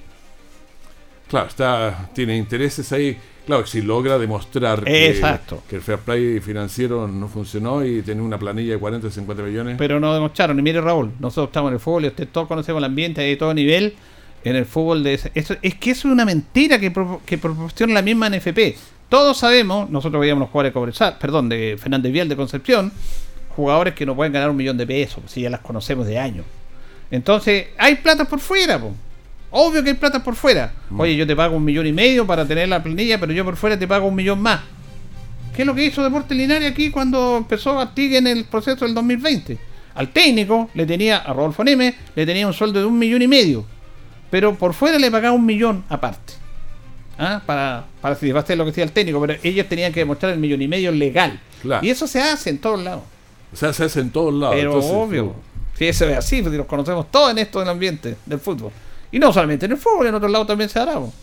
Claro, 1.33 1.47
está, 1.49 2.09
tiene 2.13 2.37
intereses 2.37 2.91
ahí. 2.91 3.17
Claro, 3.47 3.65
si 3.65 3.81
logra 3.81 4.19
demostrar 4.19 4.83
que, 5.67 5.75
el 5.75 5.81
fair 5.81 5.97
play 5.97 6.39
financiero 6.39 7.07
no 7.07 7.27
funcionó 7.27 7.83
y 7.83 8.03
tiene 8.03 8.21
una 8.21 8.37
planilla 8.37 8.73
de 8.73 8.77
40 8.79 9.09
50 9.09 9.41
millones. 9.43 9.75
Pero 9.79 9.99
no 9.99 10.13
demostraron. 10.13 10.59
Y 10.59 10.61
mire 10.61 10.79
Raúl, 10.79 11.11
nosotros 11.19 11.47
estamos 11.47 11.69
en 11.69 11.73
el 11.73 11.79
fútbol 11.79 12.05
y 12.05 12.07
usted 12.09 12.27
todos 12.31 12.47
conocemos 12.47 12.79
el 12.79 12.85
ambiente 12.85 13.21
de 13.21 13.35
todo 13.35 13.51
nivel 13.53 13.95
en 14.43 14.55
el 14.55 14.65
fútbol 14.65 15.03
de 15.03 15.15
ese- 15.15 15.31
eso, 15.33 15.55
es 15.61 15.73
que 15.75 15.89
eso 15.91 16.07
es 16.07 16.13
una 16.13 16.23
mentira 16.23 16.79
que, 16.79 16.91
pro- 16.91 17.21
que 17.25 17.37
proporciona 17.39 17.93
la 17.95 18.01
misma 18.03 18.29
NFP. 18.29 18.75
Todos 19.09 19.37
sabemos, 19.39 19.89
nosotros 19.89 20.21
veíamos 20.21 20.41
los 20.41 20.49
jugadores 20.51 20.69
de 20.69 20.73
Cobresal, 20.73 21.17
perdón, 21.19 21.49
de 21.49 21.77
Fernández 21.79 22.11
Vial 22.13 22.29
de 22.29 22.35
Concepción, 22.35 22.91
jugadores 23.55 23.93
que 23.95 24.05
no 24.05 24.15
pueden 24.15 24.33
ganar 24.33 24.49
un 24.51 24.55
millón 24.57 24.77
de 24.77 24.85
pesos, 24.87 25.23
si 25.27 25.41
ya 25.41 25.49
las 25.49 25.61
conocemos 25.61 26.05
de 26.07 26.19
años. 26.19 26.45
Entonces, 27.11 27.67
hay 27.77 27.95
plata 27.95 28.25
por 28.25 28.39
fuera, 28.39 28.79
po. 28.79 28.93
Obvio 29.55 29.83
que 29.83 29.91
hay 29.91 29.95
plata 29.95 30.23
por 30.23 30.35
fuera. 30.35 30.73
Oye, 30.97 31.15
yo 31.15 31.27
te 31.27 31.35
pago 31.35 31.55
un 31.55 31.63
millón 31.63 31.85
y 31.85 31.93
medio 31.93 32.25
para 32.25 32.43
tener 32.43 32.67
la 32.67 32.81
planilla, 32.81 33.19
pero 33.19 33.31
yo 33.33 33.45
por 33.45 33.55
fuera 33.55 33.77
te 33.77 33.87
pago 33.87 34.07
un 34.07 34.15
millón 34.15 34.41
más. 34.41 34.61
¿Qué 35.55 35.61
es 35.61 35.67
lo 35.67 35.75
que 35.75 35.85
hizo 35.85 36.03
Deportes 36.03 36.35
Linares 36.35 36.71
aquí 36.71 36.89
cuando 36.89 37.37
empezó 37.37 37.79
Artigue 37.79 38.17
en 38.17 38.25
el 38.25 38.45
proceso 38.45 38.83
del 38.83 38.95
2020? 38.95 39.59
Al 39.93 40.09
técnico 40.09 40.71
le 40.73 40.87
tenía, 40.87 41.17
a 41.17 41.33
Rodolfo 41.33 41.63
Neme, 41.63 41.93
le 42.15 42.25
tenía 42.25 42.47
un 42.47 42.53
sueldo 42.53 42.79
de 42.79 42.87
un 42.87 42.97
millón 42.97 43.21
y 43.21 43.27
medio. 43.27 43.63
Pero 44.31 44.55
por 44.55 44.73
fuera 44.73 44.97
le 44.97 45.11
pagaba 45.11 45.35
un 45.35 45.45
millón 45.45 45.83
aparte. 45.87 46.33
¿Ah? 47.19 47.39
Para, 47.45 47.85
para 48.01 48.15
satisfacer 48.15 48.57
lo 48.57 48.63
que 48.63 48.71
decía 48.71 48.85
el 48.85 48.91
técnico, 48.91 49.21
pero 49.21 49.39
ellos 49.43 49.69
tenían 49.69 49.93
que 49.93 49.99
demostrar 49.99 50.33
el 50.33 50.39
millón 50.39 50.63
y 50.63 50.67
medio 50.67 50.91
legal. 50.91 51.39
Claro. 51.61 51.85
Y 51.85 51.91
eso 51.91 52.07
se 52.07 52.19
hace 52.19 52.49
en 52.49 52.57
todos 52.57 52.81
lados. 52.81 53.03
O 53.53 53.55
sea, 53.55 53.71
se 53.71 53.83
hace 53.83 53.99
en 53.99 54.09
todos 54.09 54.33
lados. 54.33 54.55
pero 54.55 54.71
entonces, 54.71 54.91
obvio. 54.91 55.23
no. 55.25 55.35
Si 55.77 55.85
eso 55.85 56.09
es 56.09 56.17
así, 56.17 56.41
pues, 56.41 56.55
los 56.55 56.65
conocemos 56.65 57.11
todos 57.11 57.29
en 57.29 57.37
esto 57.37 57.59
del 57.59 57.69
ambiente 57.69 58.17
del 58.25 58.39
fútbol. 58.39 58.71
Y 59.13 59.19
no 59.19 59.31
solamente 59.31 59.65
en 59.67 59.71
el 59.71 59.77
fútbol, 59.77 60.07
en 60.07 60.15
otros 60.15 60.29
lados 60.31 60.47
también 60.47 60.69
se 60.69 60.79
hará. 60.79 60.95
po. 60.95 61.13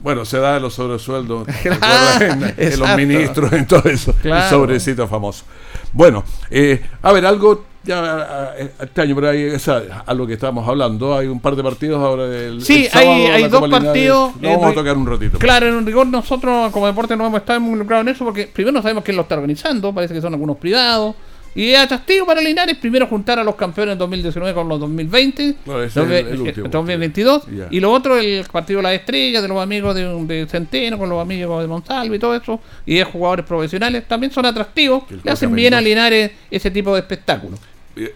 Bueno, 0.00 0.24
se 0.24 0.38
da 0.38 0.60
los 0.60 0.74
sobresueldos 0.74 1.46
¿te 1.62 1.70
Claro, 1.70 2.24
en, 2.24 2.54
en 2.58 2.78
los 2.80 2.96
ministros, 2.96 3.52
en 3.52 3.66
todo 3.66 3.88
eso. 3.88 4.14
Claro. 4.20 4.44
El 4.44 4.50
sobrecito 4.50 5.08
famoso. 5.08 5.44
Bueno, 5.92 6.22
eh, 6.50 6.82
a 7.02 7.12
ver, 7.12 7.24
algo 7.24 7.64
ya 7.84 8.54
eh, 8.58 8.72
este 8.80 9.00
año, 9.02 9.14
pero 9.14 9.28
hay 9.30 9.50
o 9.50 9.58
sea, 9.58 10.02
a 10.06 10.12
lo 10.14 10.26
que 10.26 10.34
estábamos 10.34 10.66
hablando, 10.68 11.16
hay 11.16 11.26
un 11.26 11.40
par 11.40 11.54
de 11.56 11.62
partidos 11.62 12.02
ahora 12.02 12.26
del 12.26 12.62
Sí, 12.62 12.84
el 12.86 12.90
sábado, 12.90 13.12
hay- 13.12 13.26
hay 13.26 13.48
dos 13.48 13.60
Copa 13.60 13.80
partidos, 13.80 14.32
Lo 14.40 14.48
eh, 14.48 14.52
vamos 14.52 14.66
a 14.66 14.68
re- 14.70 14.74
tocar 14.74 14.96
un 14.96 15.06
ratito. 15.06 15.38
Claro, 15.38 15.66
en 15.68 15.86
rigor 15.86 16.06
nosotros 16.06 16.70
como 16.72 16.86
deporte 16.86 17.16
no 17.16 17.26
hemos 17.26 17.40
estado 17.40 17.58
involucrados 17.60 18.06
en 18.06 18.14
eso 18.14 18.24
porque 18.24 18.46
primero 18.46 18.72
no 18.76 18.82
sabemos 18.82 19.04
quién 19.04 19.16
lo 19.16 19.22
está 19.22 19.36
organizando, 19.36 19.92
parece 19.94 20.12
que 20.14 20.20
son 20.20 20.32
algunos 20.34 20.56
privados, 20.58 21.14
Y 21.56 21.70
es 21.70 21.78
atractivo 21.78 22.26
para 22.26 22.40
Linares 22.40 22.76
primero 22.78 23.06
juntar 23.06 23.38
a 23.38 23.44
los 23.44 23.54
campeones 23.54 23.96
2019 23.96 24.54
con 24.54 24.68
los 24.68 24.80
2020, 24.80 25.54
No, 25.66 25.80
ese 25.82 26.00
es 26.02 26.06
el- 26.10 26.26
el 26.34 26.40
último. 26.40 26.68
2022, 26.68 27.46
Ya. 27.46 27.68
y 27.70 27.78
lo 27.80 27.92
otro 27.92 28.18
el 28.18 28.44
partido 28.50 28.78
de 28.78 28.82
las 28.82 28.92
estrellas, 28.94 29.40
de 29.42 29.48
los 29.48 29.62
amigos 29.62 29.94
de, 29.94 30.04
de 30.26 30.46
Centeno, 30.46 30.98
con 30.98 31.08
los 31.08 31.22
amigos 31.22 31.60
de 31.62 31.68
Monsalvo 31.68 32.14
y 32.14 32.18
todo 32.18 32.34
eso, 32.34 32.60
y 32.84 32.96
de 32.96 33.04
jugadores 33.04 33.44
profesionales, 33.46 34.04
también 34.08 34.32
son 34.32 34.46
atractivos, 34.46 35.04
le 35.22 35.30
hacen 35.30 35.54
bien 35.54 35.74
a. 35.74 35.80
Linares 35.80 36.32
ese 36.50 36.70
tipo 36.70 36.92
de 36.94 37.00
espectáculos. 37.00 37.60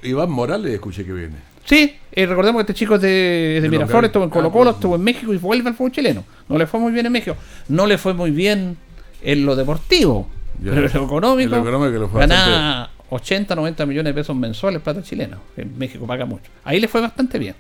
Iván 0.03 0.31
Morales, 0.31 0.73
escuché 0.73 1.05
que 1.05 1.13
viene. 1.13 1.37
Sí, 1.65 1.95
eh, 2.11 2.27
recordemos 2.27 2.59
que 2.65 2.73
este 2.73 2.75
chico 2.75 2.95
es 2.97 3.03
de, 3.03 3.69
Miraflores, 3.71 4.09
estuvo 4.09 4.25
en 4.25 4.31
Ah, 4.31 4.33
Colo 4.33 4.51
Colo, 4.51 4.65
pues. 4.71 4.77
estuvo 4.77 4.97
en 4.97 5.03
México 5.05 5.33
y 5.33 5.37
vuelve 5.37 5.69
al 5.69 5.75
fútbol 5.77 5.93
chileno. 5.93 6.25
No 6.49 6.57
le 6.59 6.67
fue 6.67 6.81
muy 6.81 6.91
bien 6.93 7.07
en 7.07 7.13
México. 7.13 7.37
No 7.69 7.87
le 7.87 7.99
fue 7.99 8.15
muy 8.15 8.31
bien 8.31 8.77
en 9.23 9.45
lo 9.47 9.55
deportivo. 9.55 10.29
Ya. 10.63 10.73
Pero 10.73 10.87
en 10.89 10.93
lo 10.95 11.05
económico, 11.05 11.55
En 11.57 11.63
lo 11.63 11.69
económico 11.69 12.03
le 12.03 12.09
fue 12.09 12.21
ganaba 12.21 12.91
80, 13.11 13.55
90 13.55 13.87
millones 13.87 14.15
de 14.15 14.21
pesos 14.21 14.37
mensuales 14.37 14.83
plata 14.83 15.03
chilena. 15.03 15.39
En 15.57 15.77
México 15.79 16.07
paga 16.07 16.25
mucho. 16.27 16.51
Ahí 16.65 16.79
le 16.81 16.89
fue 16.89 17.01
bastante 17.01 17.39
bien. 17.39 17.55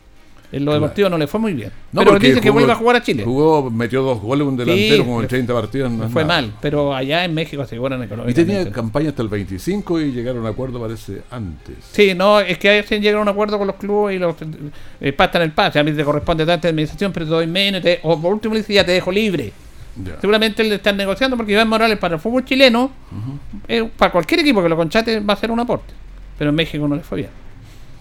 En 0.51 0.65
lo 0.65 0.71
Claro. 0.71 0.81
deportivo 0.87 1.09
no 1.11 1.19
le 1.19 1.27
fue 1.27 1.39
muy 1.39 1.53
bien. 1.53 1.71
No, 1.93 2.03
pero 2.05 2.19
dice 2.19 2.41
que 2.41 2.49
vuelve 2.49 2.73
a 2.73 2.75
jugar 2.75 2.97
a 2.97 3.03
Chile. 3.03 3.23
Jugó, 3.23 3.71
metió 3.71 4.01
dos 4.03 4.19
goles, 4.19 4.47
un 4.49 4.57
delantero 4.57 5.05
como 5.05 5.21
en 5.21 5.29
30 5.29 5.53
partidos. 5.53 5.91
no 5.91 6.09
fue 6.09 6.25
nada. 6.25 6.41
mal, 6.41 6.53
pero 6.63 6.95
allá 6.95 7.23
en 7.27 7.35
México 7.35 7.61
aseguran 7.61 8.01
Y 8.01 8.05
económicamente. 8.05 8.45
tenía 8.65 8.73
campaña 8.73 9.11
hasta 9.11 9.21
el 9.21 9.29
25 9.29 10.01
y 10.01 10.11
llegaron 10.13 10.39
a 10.39 10.49
un 10.49 10.53
acuerdo, 10.55 10.81
parece, 10.81 11.21
antes. 11.31 11.77
Sí, 11.93 12.15
no, 12.15 12.41
es 12.41 12.57
que 12.57 12.71
a 12.71 12.73
veces 12.73 12.99
llegan 13.03 13.19
a 13.19 13.23
un 13.25 13.29
acuerdo 13.29 13.59
con 13.59 13.67
los 13.67 13.77
clubes 13.77 14.17
y 14.17 14.19
los 14.19 14.37
eh, 15.03 15.13
pactan 15.13 15.43
el 15.43 15.53
pase. 15.53 15.81
A 15.81 15.85
mí 15.85 15.93
te 15.93 16.03
corresponde 16.03 16.47
tanta 16.47 16.69
administración, 16.69 17.13
pero 17.13 17.27
te 17.27 17.31
doy 17.33 17.47
menos. 17.47 17.81
y 17.83 17.85
te- 17.85 18.01
o 18.05 18.19
por 18.19 18.33
último 18.33 18.55
le 18.55 18.61
dice 18.61 18.73
ya 18.73 18.87
te 18.87 18.93
dejo 18.93 19.13
libre. 19.13 19.53
Seguramente 20.21 20.65
le 20.65 20.77
están 20.77 20.97
negociando 20.97 21.37
porque 21.37 21.53
Iván 21.53 21.69
Morales 21.69 21.99
para 21.99 22.15
el 22.17 22.21
fútbol 22.21 22.45
chileno, 22.45 22.91
eh, 23.67 23.89
para 23.97 24.13
cualquier 24.13 24.41
equipo 24.41 24.63
que 24.63 24.69
lo 24.69 24.77
contrate 24.77 25.21
va 25.21 25.35
a 25.35 25.37
ser 25.37 25.51
un 25.51 25.61
aporte. 25.61 25.95
Pero 26.39 26.51
en 26.51 26.57
México 26.57 26.87
no 26.87 26.97
le 26.97 27.03
fue 27.03 27.19
bien. 27.19 27.31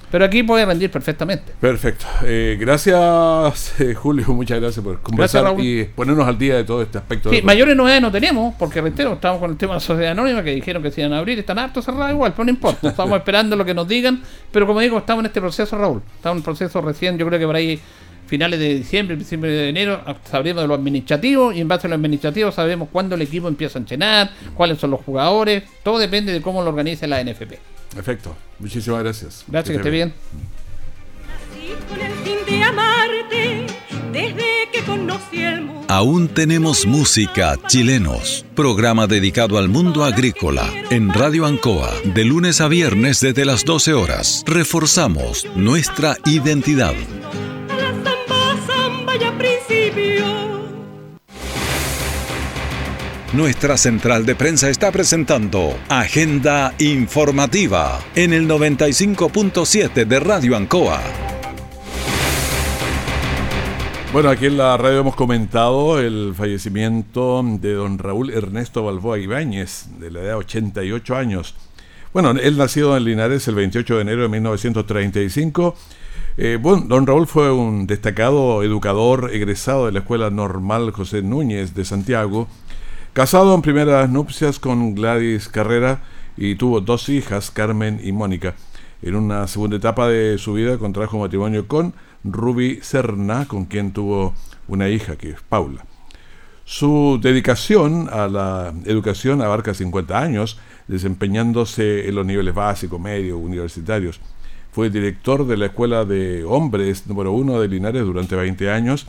Pero 0.10 0.24
aquí 0.24 0.42
puede 0.42 0.66
rendir 0.66 0.90
perfectamente. 0.90 1.52
Perfecto. 1.60 2.06
Eh, 2.24 2.58
gracias, 2.60 3.76
eh, 3.82 3.94
Julio. 3.94 4.26
Muchas 4.30 4.60
gracias 4.62 4.84
por 4.84 5.02
conversar 5.02 5.54
y 5.60 5.84
ponernos 5.84 6.26
al 6.26 6.38
día 6.38 6.56
de 6.56 6.64
todo 6.64 6.82
este 6.82 6.98
aspecto. 6.98 7.30
Sí, 7.30 7.42
mayores 7.42 7.76
novedades 7.76 8.02
no 8.02 8.12
tenemos, 8.12 8.56
porque 8.58 8.80
reitero, 8.80 9.14
estamos 9.14 9.40
con 9.40 9.52
el 9.52 9.58
tema 9.58 9.74
de 9.74 9.78
la 9.78 9.82
sociedad 9.82 10.12
anónima 10.12 10.44
que 10.44 10.52
dijeron 10.52 10.82
que 10.82 10.92
se 10.92 11.02
iban 11.02 11.12
a 11.14 11.18
abrir, 11.20 11.40
están 11.40 11.60
hartos 11.60 11.84
cerrados 11.84 12.12
igual, 12.12 12.32
pero 12.32 12.46
no 12.46 12.52
importa, 12.52 12.88
estamos 12.88 13.18
esperando 13.18 13.58
lo 13.58 13.66
que 13.66 13.74
nos 13.74 13.88
digan, 13.88 14.22
pero 14.52 14.66
como 14.66 14.80
digo, 14.80 14.98
estamos 14.98 15.24
en 15.24 15.26
este 15.28 15.42
proceso, 15.42 15.78
Raúl, 15.78 16.02
estamos 16.16 16.36
en 16.36 16.38
un 16.38 16.44
proceso 16.44 16.82
recién, 16.82 17.18
yo 17.18 17.28
creo 17.28 17.40
que 17.40 17.46
por 17.46 17.56
ahí 17.56 17.80
finales 18.28 18.60
de 18.60 18.76
diciembre, 18.76 19.16
principios 19.16 19.52
de 19.52 19.70
enero, 19.70 20.02
sabremos 20.30 20.64
de 20.64 20.68
lo 20.68 20.74
administrativo 20.74 21.52
y 21.52 21.62
en 21.62 21.68
base 21.68 21.88
a 21.88 21.90
lo 21.90 21.96
administrativo 21.96 22.52
sabemos 22.52 22.90
cuándo 22.92 23.16
el 23.16 23.22
equipo 23.22 23.48
empieza 23.48 23.80
a 23.80 23.82
entrenar, 23.82 24.32
cuáles 24.54 24.80
son 24.80 24.92
los 24.92 25.02
jugadores, 25.02 25.64
todo 25.84 25.98
depende 25.98 26.32
de 26.32 26.42
cómo 26.42 26.62
lo 26.62 26.70
organice 26.70 27.08
la 27.08 27.24
NFP. 27.24 27.54
Perfecto. 27.94 28.36
Muchísimas 28.60 29.02
gracias. 29.02 29.46
Gracias, 29.48 29.72
que 29.72 29.78
esté 29.78 29.90
bien. 29.90 30.14
Nací 31.28 31.74
con 31.90 32.00
el 32.00 32.14
fin 32.24 32.38
de 32.48 32.64
amarte 32.64 33.66
desde 34.12 34.70
que 34.72 34.84
conocí 34.86 35.44
el 35.44 35.62
mundo. 35.62 35.86
Aún 35.90 36.28
tenemos 36.28 36.86
música 36.86 37.56
chilenos. 37.68 38.46
Programa 38.56 39.08
dedicado 39.08 39.58
al 39.58 39.70
mundo 39.70 40.04
agrícola 40.04 40.68
en 40.90 41.14
Radio 41.14 41.46
Ancoa 41.46 41.92
de 42.04 42.26
lunes 42.26 42.60
a 42.62 42.68
viernes 42.68 43.22
desde 43.22 43.46
las 43.46 43.64
12 43.64 43.94
horas. 43.94 44.44
Reforzamos 44.46 45.46
nuestra 45.56 46.18
identidad. 46.26 46.94
Principio. 49.38 50.26
Nuestra 53.34 53.78
central 53.78 54.26
de 54.26 54.36
prensa 54.36 54.70
está 54.70 54.92
presentando 54.92 55.76
Agenda 55.90 56.74
Informativa 56.80 58.00
en 58.16 58.34
el 58.34 58.48
95.7 58.48 60.06
de 60.06 60.20
Radio 60.20 60.56
Ancoa. 60.56 61.02
Bueno, 64.14 64.30
aquí 64.30 64.46
en 64.46 64.58
la 64.58 64.78
radio 64.78 65.02
hemos 65.02 65.16
comentado 65.16 66.00
el 66.00 66.34
fallecimiento 66.36 67.44
de 67.44 67.74
don 67.74 67.98
Raúl 67.98 68.32
Ernesto 68.32 68.84
Balboa 68.84 69.20
Ibáñez, 69.20 69.88
de 70.00 70.12
la 70.12 70.20
edad 70.22 70.30
de 70.30 70.36
88 70.36 71.16
años. 71.16 71.56
Bueno, 72.14 72.32
él 72.32 72.58
nacido 72.58 72.96
en 72.96 73.04
Linares 73.04 73.48
el 73.48 73.56
28 73.56 73.96
de 73.96 74.02
enero 74.02 74.22
de 74.24 74.30
1935. 74.30 75.76
Eh, 76.40 76.60
bueno, 76.62 76.86
don 76.88 77.08
Raúl 77.08 77.26
fue 77.26 77.52
un 77.52 77.88
destacado 77.88 78.62
educador 78.62 79.32
egresado 79.34 79.88
de 79.88 79.92
la 79.92 80.00
Escuela 80.00 80.30
Normal 80.30 80.92
José 80.92 81.24
Núñez 81.24 81.74
de 81.74 81.84
Santiago, 81.84 82.48
casado 83.14 83.56
en 83.56 83.64
primeras 83.64 84.08
nupcias 84.12 84.60
con 84.60 84.94
Gladys 84.94 85.50
Carrera 85.50 86.04
y 86.38 86.54
tuvo 86.54 86.80
dos 86.80 87.10
hijas, 87.10 87.50
Carmen 87.50 88.00
y 88.04 88.12
Mónica. 88.12 88.54
En 89.02 89.16
una 89.16 89.48
segunda 89.48 89.78
etapa 89.78 90.08
de 90.10 90.38
su 90.38 90.54
vida 90.54 90.78
contrajo 90.78 91.18
matrimonio 91.18 91.68
con 91.68 91.96
Ruby 92.24 92.82
Serna, 92.84 93.48
con 93.48 93.66
quien 93.66 93.92
tuvo 93.92 94.36
una 94.68 94.90
hija, 94.90 95.16
que 95.16 95.32
es 95.32 95.42
Paula. 95.42 95.88
Su 96.66 97.20
dedicación 97.20 98.10
a 98.12 98.28
la 98.28 98.74
educación 98.86 99.42
abarca 99.42 99.74
50 99.74 100.20
años, 100.20 100.60
desempeñándose 100.88 102.08
en 102.08 102.14
los 102.14 102.28
niveles 102.28 102.54
básicos, 102.54 103.00
medios, 103.00 103.40
universitarios. 103.42 104.20
Fue 104.78 104.92
director 104.92 105.48
de 105.48 105.58
la 105.58 105.66
Escuela 105.66 106.06
de 106.06 106.44
Hombres 106.44 107.08
número 107.08 107.32
1 107.32 107.62
de 107.62 107.68
Linares 107.68 108.04
durante 108.04 108.36
20 108.36 108.70
años, 108.70 109.08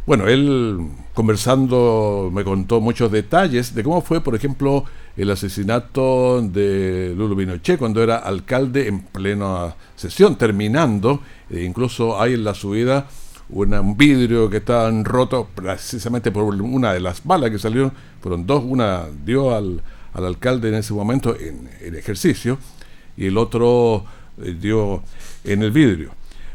Bueno, 0.07 0.29
él 0.29 0.89
conversando 1.15 2.31
me 2.33 2.45
contó 2.45 2.81
muchos 2.81 3.11
detalles 3.11 3.75
de 3.75 3.83
cómo 3.83 4.03
fue, 4.03 4.21
por 4.21 4.37
ejemplo, 4.37 4.85
el 5.17 5.33
asesinato 5.33 6.41
de 6.43 7.13
Lulu 7.17 7.37
Pinochet 7.37 7.77
cuando 7.77 8.01
era 8.01 8.19
alcalde 8.19 8.87
en 8.87 9.03
plena 9.03 9.75
sesión, 9.97 10.37
terminando, 10.37 11.23
e 11.51 11.65
incluso 11.65 12.21
hay 12.21 12.35
en 12.35 12.45
la 12.45 12.55
subida 12.55 13.09
un 13.49 13.97
vidrio 13.97 14.49
que 14.49 14.59
estaba 14.59 14.91
roto 15.03 15.49
precisamente 15.55 16.31
por 16.31 16.45
una 16.45 16.93
de 16.93 17.01
las 17.01 17.25
balas 17.25 17.51
que 17.51 17.59
salieron, 17.59 17.93
fueron 18.21 18.47
dos, 18.47 18.63
una 18.65 19.07
dio 19.25 19.55
al, 19.55 19.83
al 20.13 20.25
alcalde 20.25 20.69
en 20.69 20.75
ese 20.75 20.95
momento 20.95 21.37
en, 21.37 21.69
en 21.81 21.97
ejercicio 21.97 22.59
y 23.17 23.27
el 23.27 23.39
otro 23.39 24.05
dio 24.37 25.03
en 25.45 25.63
el 25.63 25.71
vidrio. 25.71 26.11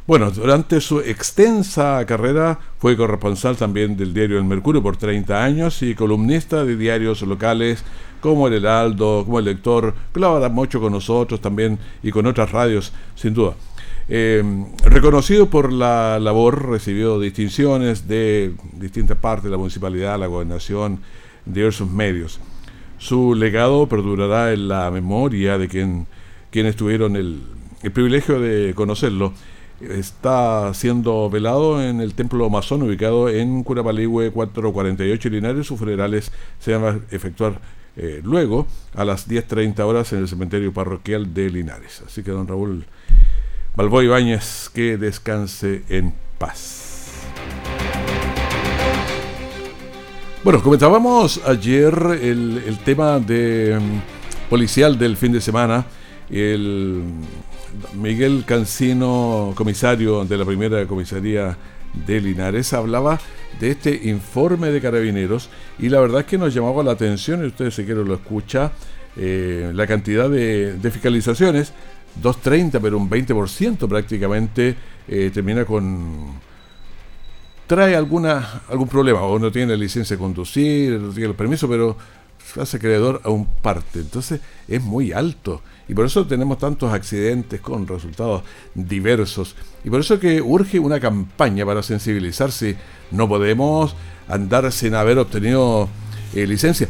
Bueno, 0.07 0.31
durante 0.31 0.81
su 0.81 0.99
extensa 0.99 2.03
carrera 2.05 2.59
fue 2.79 2.97
corresponsal 2.97 3.55
también 3.55 3.95
del 3.95 4.13
diario 4.13 4.39
El 4.39 4.45
Mercurio 4.45 4.81
por 4.81 4.97
30 4.97 5.43
años 5.43 5.81
y 5.83 5.93
columnista 5.95 6.65
de 6.65 6.75
diarios 6.75 7.21
locales 7.21 7.83
como 8.19 8.47
El 8.47 8.55
Heraldo, 8.55 9.23
como 9.25 9.39
El 9.39 9.45
Lector, 9.45 9.93
colabora 10.11 10.49
mucho 10.49 10.81
con 10.81 10.93
nosotros 10.93 11.39
también 11.39 11.79
y 12.03 12.11
con 12.11 12.25
otras 12.25 12.51
radios, 12.51 12.91
sin 13.15 13.33
duda. 13.33 13.53
Eh, 14.09 14.43
reconocido 14.83 15.49
por 15.49 15.71
la 15.71 16.19
labor, 16.19 16.69
recibió 16.69 17.19
distinciones 17.19 18.07
de 18.07 18.53
distintas 18.73 19.17
partes 19.17 19.45
de 19.45 19.51
la 19.51 19.57
municipalidad, 19.57 20.19
la 20.19 20.27
gobernación, 20.27 20.99
diversos 21.45 21.89
medios. 21.89 22.39
Su 22.97 23.33
legado 23.33 23.87
perdurará 23.87 24.51
en 24.51 24.67
la 24.67 24.91
memoria 24.91 25.57
de 25.57 25.67
quien, 25.67 26.07
quienes 26.49 26.75
tuvieron 26.75 27.15
el, 27.15 27.41
el 27.83 27.91
privilegio 27.91 28.39
de 28.39 28.73
conocerlo. 28.73 29.33
Está 29.81 30.73
siendo 30.75 31.29
velado 31.29 31.83
en 31.83 32.01
el 32.01 32.13
templo 32.13 32.49
masón 32.49 32.83
ubicado 32.83 33.29
en 33.29 33.63
Curapaligüe 33.63 34.31
448 34.31 35.29
Linares. 35.29 35.65
Sus 35.65 35.79
funerales 35.79 36.31
se 36.59 36.75
van 36.75 36.95
a 37.09 37.15
efectuar 37.15 37.59
eh, 37.97 38.21
luego 38.23 38.67
a 38.93 39.03
las 39.03 39.27
10.30 39.27 39.79
horas 39.79 40.13
en 40.13 40.19
el 40.19 40.27
cementerio 40.27 40.71
parroquial 40.71 41.33
de 41.33 41.49
Linares. 41.49 42.03
Así 42.05 42.21
que 42.21 42.31
don 42.31 42.47
Raúl 42.47 42.85
Balboa 43.75 44.03
Ibáñez, 44.03 44.69
que 44.73 44.97
descanse 44.97 45.81
en 45.89 46.13
paz. 46.37 47.23
Bueno, 50.43 50.61
comentábamos 50.61 51.41
ayer 51.45 51.93
el, 52.21 52.63
el 52.67 52.79
tema 52.79 53.19
de 53.19 53.79
mm, 53.79 54.49
policial 54.49 54.97
del 54.97 55.17
fin 55.17 55.31
de 55.31 55.41
semana. 55.41 55.85
El 56.29 57.03
Miguel 57.93 58.43
Cancino, 58.45 59.53
comisario 59.55 60.25
de 60.25 60.37
la 60.37 60.45
primera 60.45 60.85
comisaría 60.87 61.57
de 62.05 62.21
Linares, 62.21 62.73
hablaba 62.73 63.19
de 63.59 63.71
este 63.71 64.09
informe 64.09 64.69
de 64.69 64.81
carabineros 64.81 65.49
y 65.77 65.89
la 65.89 65.99
verdad 65.99 66.21
es 66.21 66.25
que 66.27 66.37
nos 66.37 66.53
llamaba 66.53 66.83
la 66.83 66.91
atención, 66.91 67.43
y 67.43 67.47
ustedes 67.47 67.75
si 67.75 67.83
quieren 67.83 68.07
lo 68.07 68.15
escucha, 68.15 68.71
eh, 69.17 69.71
la 69.73 69.85
cantidad 69.87 70.29
de, 70.29 70.73
de 70.73 70.91
fiscalizaciones 70.91 71.73
2.30, 72.21 72.79
pero 72.81 72.97
un 72.97 73.09
20% 73.09 73.87
prácticamente 73.87 74.75
eh, 75.07 75.31
termina 75.33 75.65
con... 75.65 76.39
trae 77.67 77.95
alguna, 77.95 78.63
algún 78.69 78.87
problema, 78.87 79.21
o 79.21 79.39
no 79.39 79.51
tiene 79.51 79.77
licencia 79.77 80.15
de 80.15 80.19
conducir, 80.19 80.99
no 80.99 81.11
tiene 81.11 81.29
el 81.29 81.35
permiso, 81.35 81.69
pero 81.69 81.95
hace 82.59 82.77
acreedor 82.77 83.21
a 83.23 83.29
un 83.29 83.45
parte. 83.45 83.99
Entonces 83.99 84.41
es 84.67 84.81
muy 84.81 85.11
alto. 85.11 85.61
Y 85.87 85.93
por 85.93 86.05
eso 86.05 86.25
tenemos 86.25 86.57
tantos 86.57 86.93
accidentes 86.93 87.59
con 87.59 87.87
resultados 87.87 88.43
diversos. 88.73 89.55
Y 89.83 89.89
por 89.89 89.99
eso 89.99 90.19
que 90.19 90.41
urge 90.41 90.79
una 90.79 90.99
campaña 90.99 91.65
para 91.65 91.83
sensibilizarse. 91.83 92.77
No 93.11 93.27
podemos 93.27 93.95
andar 94.27 94.71
sin 94.71 94.95
haber 94.95 95.17
obtenido 95.17 95.89
eh, 96.33 96.47
licencia. 96.47 96.87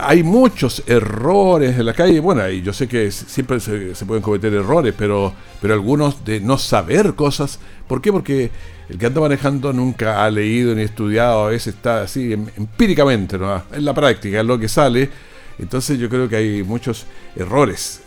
Hay 0.00 0.22
muchos 0.22 0.82
errores 0.86 1.78
en 1.78 1.86
la 1.86 1.94
calle. 1.94 2.20
Bueno, 2.20 2.48
y 2.48 2.62
yo 2.62 2.72
sé 2.72 2.88
que 2.88 3.10
siempre 3.10 3.60
se, 3.60 3.94
pueden 4.04 4.22
cometer 4.22 4.52
errores, 4.52 4.94
pero, 4.96 5.32
pero 5.60 5.74
algunos 5.74 6.24
de 6.24 6.40
no 6.40 6.58
saber 6.58 7.14
cosas. 7.14 7.58
¿Por 7.86 8.00
qué? 8.00 8.12
Porque 8.12 8.50
el 8.88 8.98
que 8.98 9.06
anda 9.06 9.20
manejando 9.20 9.72
nunca 9.72 10.24
ha 10.24 10.30
leído 10.30 10.74
ni 10.74 10.82
estudiado, 10.82 11.46
a 11.46 11.48
veces 11.50 11.74
está 11.74 12.02
así 12.02 12.32
em, 12.32 12.46
empíricamente, 12.56 13.38
¿no? 13.38 13.62
en 13.72 13.84
la 13.84 13.94
práctica, 13.94 14.40
es 14.40 14.46
lo 14.46 14.58
que 14.58 14.68
sale. 14.68 15.10
Entonces 15.58 15.98
yo 15.98 16.08
creo 16.08 16.28
que 16.28 16.36
hay 16.36 16.62
muchos 16.62 17.06
errores. 17.36 18.02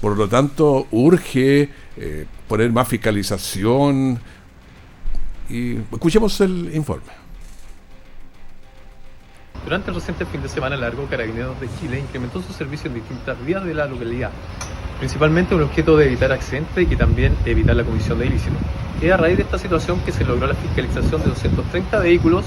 Por 0.00 0.16
lo 0.16 0.28
tanto, 0.28 0.86
urge 0.90 1.68
eh, 1.96 2.26
poner 2.46 2.72
más 2.72 2.88
fiscalización. 2.88 4.18
Y 5.48 5.76
escuchemos 5.92 6.40
el 6.40 6.70
informe. 6.74 7.28
Durante 9.64 9.90
el 9.90 9.96
reciente 9.96 10.24
fin 10.24 10.40
de 10.40 10.48
semana 10.48 10.76
largo, 10.76 11.06
Carabineros 11.06 11.60
de 11.60 11.68
Chile 11.78 11.98
incrementó 11.98 12.40
su 12.40 12.52
servicio 12.52 12.88
en 12.88 12.94
distintas 12.94 13.44
vías 13.44 13.64
de 13.64 13.74
la 13.74 13.86
localidad, 13.86 14.30
principalmente 14.98 15.54
el 15.54 15.62
objeto 15.62 15.96
de 15.96 16.06
evitar 16.06 16.32
accidentes 16.32 16.90
y 16.90 16.96
también 16.96 17.34
evitar 17.44 17.76
la 17.76 17.84
comisión 17.84 18.18
de 18.18 18.26
ilícitos. 18.26 18.58
Es 19.00 19.12
a 19.12 19.16
raíz 19.16 19.36
de 19.36 19.44
esta 19.44 19.58
situación 19.58 20.00
que 20.00 20.12
se 20.12 20.24
logró 20.24 20.46
la 20.46 20.54
fiscalización 20.54 21.22
de 21.22 21.28
230 21.28 21.98
vehículos, 22.00 22.44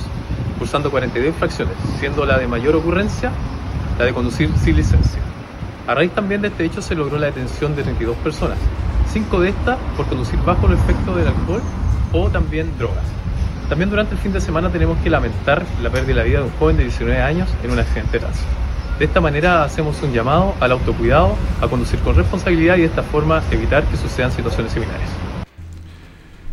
cursando 0.60 0.91
42 0.91 1.29
infracciones, 1.29 1.74
siendo 2.00 2.25
la 2.25 2.38
de 2.38 2.48
mayor 2.48 2.75
ocurrencia 2.75 3.31
la 3.98 4.05
de 4.05 4.13
conducir 4.13 4.50
sin 4.63 4.75
licencia. 4.75 5.20
A 5.88 5.96
raíz 5.96 6.12
también 6.12 6.41
de 6.41 6.50
este 6.50 6.65
hecho 6.65 6.81
se 6.81 6.96
logró 6.96 7.17
la 7.17 7.27
detención 7.27 7.75
de 7.75 7.84
32 7.84 8.15
personas, 8.17 8.58
5 9.12 9.39
de 9.41 9.50
estas 9.50 9.77
por 9.98 10.05
conducir 10.08 10.39
bajo 10.46 10.67
el 10.67 10.74
efecto 10.74 11.15
del 11.15 11.27
alcohol 11.27 11.62
o 12.13 12.29
también 12.29 12.77
drogas. 12.77 13.03
También 13.70 13.89
durante 13.89 14.15
el 14.15 14.20
fin 14.20 14.34
de 14.34 14.41
semana 14.41 14.70
tenemos 14.70 14.98
que 15.00 15.10
lamentar 15.10 15.63
la 15.81 15.89
pérdida 15.89 16.08
de 16.08 16.15
la 16.15 16.24
vida 16.24 16.38
de 16.39 16.46
un 16.46 16.51
joven 16.60 16.77
de 16.77 16.84
19 16.84 17.22
años 17.22 17.50
en 17.63 17.72
un 17.72 17.79
accidente 17.79 18.13
de 18.13 18.20
tránsito. 18.20 18.71
De 19.01 19.08
esta 19.08 19.20
manera 19.20 19.63
hacemos 19.63 20.00
un 20.03 20.13
llamado 20.13 20.53
al 20.60 20.74
autocuidado, 20.74 21.36
a 21.60 21.67
conducir 21.67 22.00
con 22.01 22.13
responsabilidad 22.15 22.77
y 22.77 22.81
de 22.81 22.86
esta 22.86 23.01
forma 23.01 23.41
evitar 23.50 23.84
que 23.86 23.98
sucedan 23.98 24.31
situaciones 24.31 24.72
similares. 24.74 25.10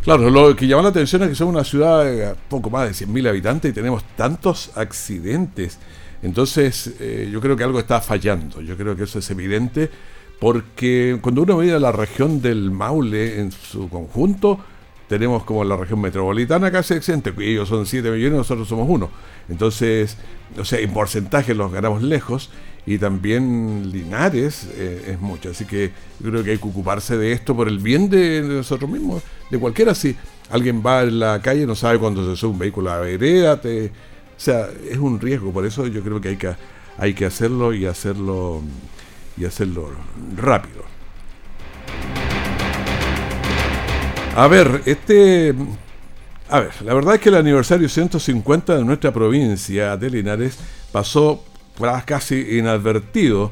Claro, 0.02 0.30
lo 0.30 0.56
que 0.56 0.66
llama 0.66 0.84
la 0.84 0.88
atención 0.88 1.22
es 1.24 1.28
que 1.28 1.34
somos 1.34 1.54
una 1.54 1.62
ciudad 1.62 2.06
de 2.06 2.34
poco 2.48 2.70
más 2.70 2.88
de 2.88 3.06
100.000 3.06 3.28
habitantes 3.28 3.70
y 3.70 3.74
tenemos 3.74 4.02
tantos 4.16 4.70
accidentes. 4.76 5.78
Entonces, 6.22 6.94
eh, 7.00 7.28
yo 7.30 7.42
creo 7.42 7.54
que 7.54 7.64
algo 7.64 7.80
está 7.80 8.00
fallando. 8.00 8.62
Yo 8.62 8.78
creo 8.78 8.96
que 8.96 9.02
eso 9.02 9.18
es 9.18 9.30
evidente 9.30 9.90
porque 10.40 11.18
cuando 11.20 11.42
uno 11.42 11.58
mira 11.58 11.78
la 11.78 11.92
región 11.92 12.40
del 12.40 12.70
Maule 12.70 13.40
en 13.40 13.52
su 13.52 13.90
conjunto, 13.90 14.58
tenemos 15.08 15.42
como 15.44 15.64
la 15.64 15.76
región 15.76 16.00
metropolitana 16.00 16.70
casi 16.70 16.94
exente, 16.94 17.32
ellos 17.38 17.68
son 17.68 17.86
7 17.86 18.10
millones, 18.10 18.38
nosotros 18.38 18.68
somos 18.68 18.86
uno. 18.88 19.10
Entonces, 19.48 20.16
o 20.58 20.64
sea, 20.64 20.78
en 20.78 20.92
porcentaje 20.92 21.54
los 21.54 21.72
ganamos 21.72 22.02
lejos 22.02 22.50
y 22.86 22.98
también 22.98 23.90
Linares 23.90 24.68
eh, 24.74 25.12
es 25.12 25.20
mucho. 25.20 25.50
Así 25.50 25.64
que 25.64 25.92
yo 26.20 26.30
creo 26.30 26.44
que 26.44 26.52
hay 26.52 26.58
que 26.58 26.68
ocuparse 26.68 27.16
de 27.16 27.32
esto 27.32 27.56
por 27.56 27.68
el 27.68 27.78
bien 27.78 28.08
de, 28.08 28.42
nosotros 28.42 28.90
mismos, 28.90 29.22
de 29.50 29.58
cualquiera. 29.58 29.94
Si 29.94 30.16
alguien 30.50 30.82
va 30.84 31.02
en 31.02 31.18
la 31.18 31.40
calle, 31.42 31.66
no 31.66 31.74
sabe 31.74 31.98
cuándo 31.98 32.28
se 32.28 32.38
sube 32.38 32.52
un 32.52 32.58
vehículo 32.58 32.90
a 32.90 32.96
la 32.96 33.00
vereda, 33.00 33.60
o 33.62 34.40
sea, 34.40 34.68
es 34.88 34.98
un 34.98 35.20
riesgo. 35.20 35.52
Por 35.52 35.66
eso 35.66 35.86
yo 35.86 36.02
creo 36.02 36.20
que 36.20 36.28
hay 36.28 36.36
que, 36.36 36.54
hay 36.96 37.14
que 37.14 37.26
hacerlo 37.26 37.74
y 37.74 37.86
hacerlo 37.86 38.62
y 39.36 39.44
hacerlo 39.44 39.90
rápido. 40.36 40.87
A 44.38 44.46
ver, 44.46 44.82
este. 44.86 45.52
A 46.48 46.60
ver, 46.60 46.70
la 46.82 46.94
verdad 46.94 47.16
es 47.16 47.20
que 47.20 47.28
el 47.28 47.34
aniversario 47.34 47.88
150 47.88 48.76
de 48.76 48.84
nuestra 48.84 49.12
provincia 49.12 49.96
de 49.96 50.10
Linares 50.10 50.56
pasó 50.92 51.42
casi 52.06 52.56
inadvertido. 52.56 53.50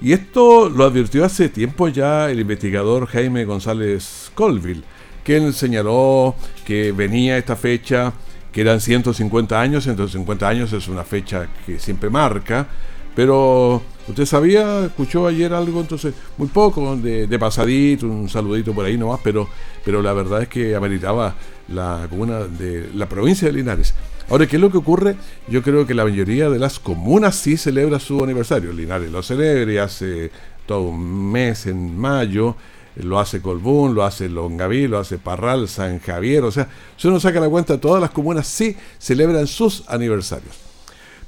Y 0.00 0.14
esto 0.14 0.70
lo 0.70 0.84
advirtió 0.84 1.26
hace 1.26 1.50
tiempo 1.50 1.86
ya 1.88 2.30
el 2.30 2.40
investigador 2.40 3.08
Jaime 3.08 3.44
González 3.44 4.32
Colville, 4.34 4.84
quien 5.22 5.52
señaló 5.52 6.34
que 6.64 6.92
venía 6.92 7.36
esta 7.36 7.54
fecha, 7.54 8.14
que 8.52 8.62
eran 8.62 8.80
150 8.80 9.60
años, 9.60 9.84
150 9.84 10.48
años 10.48 10.72
es 10.72 10.88
una 10.88 11.04
fecha 11.04 11.46
que 11.66 11.78
siempre 11.78 12.08
marca, 12.08 12.68
pero 13.14 13.82
usted 14.08 14.26
sabía, 14.26 14.86
escuchó 14.86 15.26
ayer 15.26 15.52
algo, 15.52 15.80
entonces 15.80 16.14
muy 16.36 16.48
poco, 16.48 16.96
de, 16.96 17.26
de, 17.26 17.38
pasadito, 17.38 18.06
un 18.06 18.28
saludito 18.28 18.72
por 18.72 18.84
ahí 18.84 18.96
nomás, 18.96 19.20
pero, 19.22 19.48
pero 19.84 20.02
la 20.02 20.12
verdad 20.12 20.42
es 20.42 20.48
que 20.48 20.74
ameritaba 20.74 21.34
la 21.68 22.06
comuna 22.08 22.40
de 22.40 22.90
la 22.94 23.08
provincia 23.08 23.48
de 23.48 23.54
Linares. 23.54 23.94
Ahora, 24.28 24.46
¿qué 24.46 24.56
es 24.56 24.62
lo 24.62 24.70
que 24.70 24.78
ocurre? 24.78 25.16
Yo 25.48 25.62
creo 25.62 25.86
que 25.86 25.94
la 25.94 26.04
mayoría 26.04 26.48
de 26.48 26.58
las 26.58 26.78
comunas 26.78 27.34
sí 27.36 27.56
celebra 27.56 27.98
su 27.98 28.22
aniversario. 28.22 28.72
Linares 28.72 29.10
lo 29.10 29.22
celebra 29.22 29.84
hace 29.84 30.30
todo 30.66 30.82
un 30.82 31.32
mes 31.32 31.66
en 31.66 31.98
mayo, 31.98 32.56
lo 32.96 33.18
hace 33.18 33.40
Colbún, 33.40 33.94
lo 33.94 34.04
hace 34.04 34.28
Longaví, 34.28 34.86
lo 34.86 34.98
hace 34.98 35.18
Parral, 35.18 35.68
San 35.68 35.98
Javier, 35.98 36.44
o 36.44 36.50
sea, 36.50 36.68
si 36.96 37.08
uno 37.08 37.18
saca 37.20 37.40
la 37.40 37.48
cuenta, 37.48 37.80
todas 37.80 38.00
las 38.00 38.10
comunas 38.10 38.46
sí 38.46 38.76
celebran 38.98 39.46
sus 39.46 39.84
aniversarios. 39.88 40.71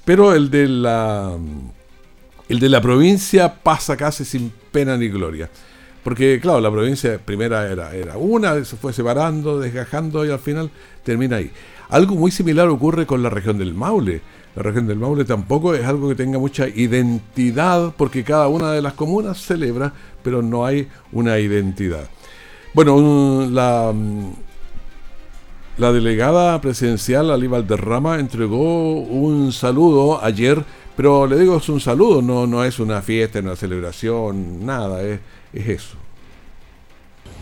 Pero 0.04 0.34
el 0.34 0.50
de 0.50 0.68
la 0.68 1.36
el 2.48 2.58
de 2.60 2.68
la 2.68 2.80
provincia 2.80 3.62
pasa 3.62 3.96
casi 3.96 4.24
sin 4.24 4.52
pena 4.70 4.96
ni 4.96 5.08
gloria. 5.08 5.48
Porque, 6.02 6.38
claro, 6.40 6.60
la 6.60 6.70
provincia 6.70 7.18
primera 7.24 7.70
era, 7.70 7.94
era 7.94 8.18
una, 8.18 8.62
se 8.64 8.76
fue 8.76 8.92
separando, 8.92 9.58
desgajando 9.58 10.26
y 10.26 10.30
al 10.30 10.38
final 10.38 10.70
termina 11.02 11.36
ahí. 11.36 11.50
Algo 11.88 12.14
muy 12.14 12.30
similar 12.30 12.68
ocurre 12.68 13.06
con 13.06 13.22
la 13.22 13.30
región 13.30 13.56
del 13.56 13.72
Maule. 13.72 14.20
La 14.54 14.62
región 14.62 14.86
del 14.86 14.98
Maule 14.98 15.24
tampoco 15.24 15.74
es 15.74 15.84
algo 15.86 16.10
que 16.10 16.14
tenga 16.14 16.38
mucha 16.38 16.68
identidad, 16.68 17.94
porque 17.96 18.22
cada 18.22 18.48
una 18.48 18.72
de 18.72 18.82
las 18.82 18.92
comunas 18.92 19.38
celebra, 19.38 19.92
pero 20.22 20.42
no 20.42 20.66
hay 20.66 20.88
una 21.12 21.38
identidad. 21.38 22.08
Bueno, 22.74 23.48
la, 23.50 23.92
la 25.78 25.92
delegada 25.92 26.60
presidencial, 26.60 27.30
Ali 27.30 27.46
Valderrama, 27.46 28.18
entregó 28.18 28.92
un 28.92 29.52
saludo 29.52 30.22
ayer 30.22 30.64
pero 30.96 31.26
le 31.26 31.38
digo, 31.38 31.56
es 31.56 31.68
un 31.68 31.80
saludo, 31.80 32.22
no, 32.22 32.46
no 32.46 32.64
es 32.64 32.78
una 32.78 33.02
fiesta, 33.02 33.40
una 33.40 33.56
celebración, 33.56 34.64
nada, 34.64 35.02
es, 35.02 35.20
es 35.52 35.68
eso. 35.68 35.96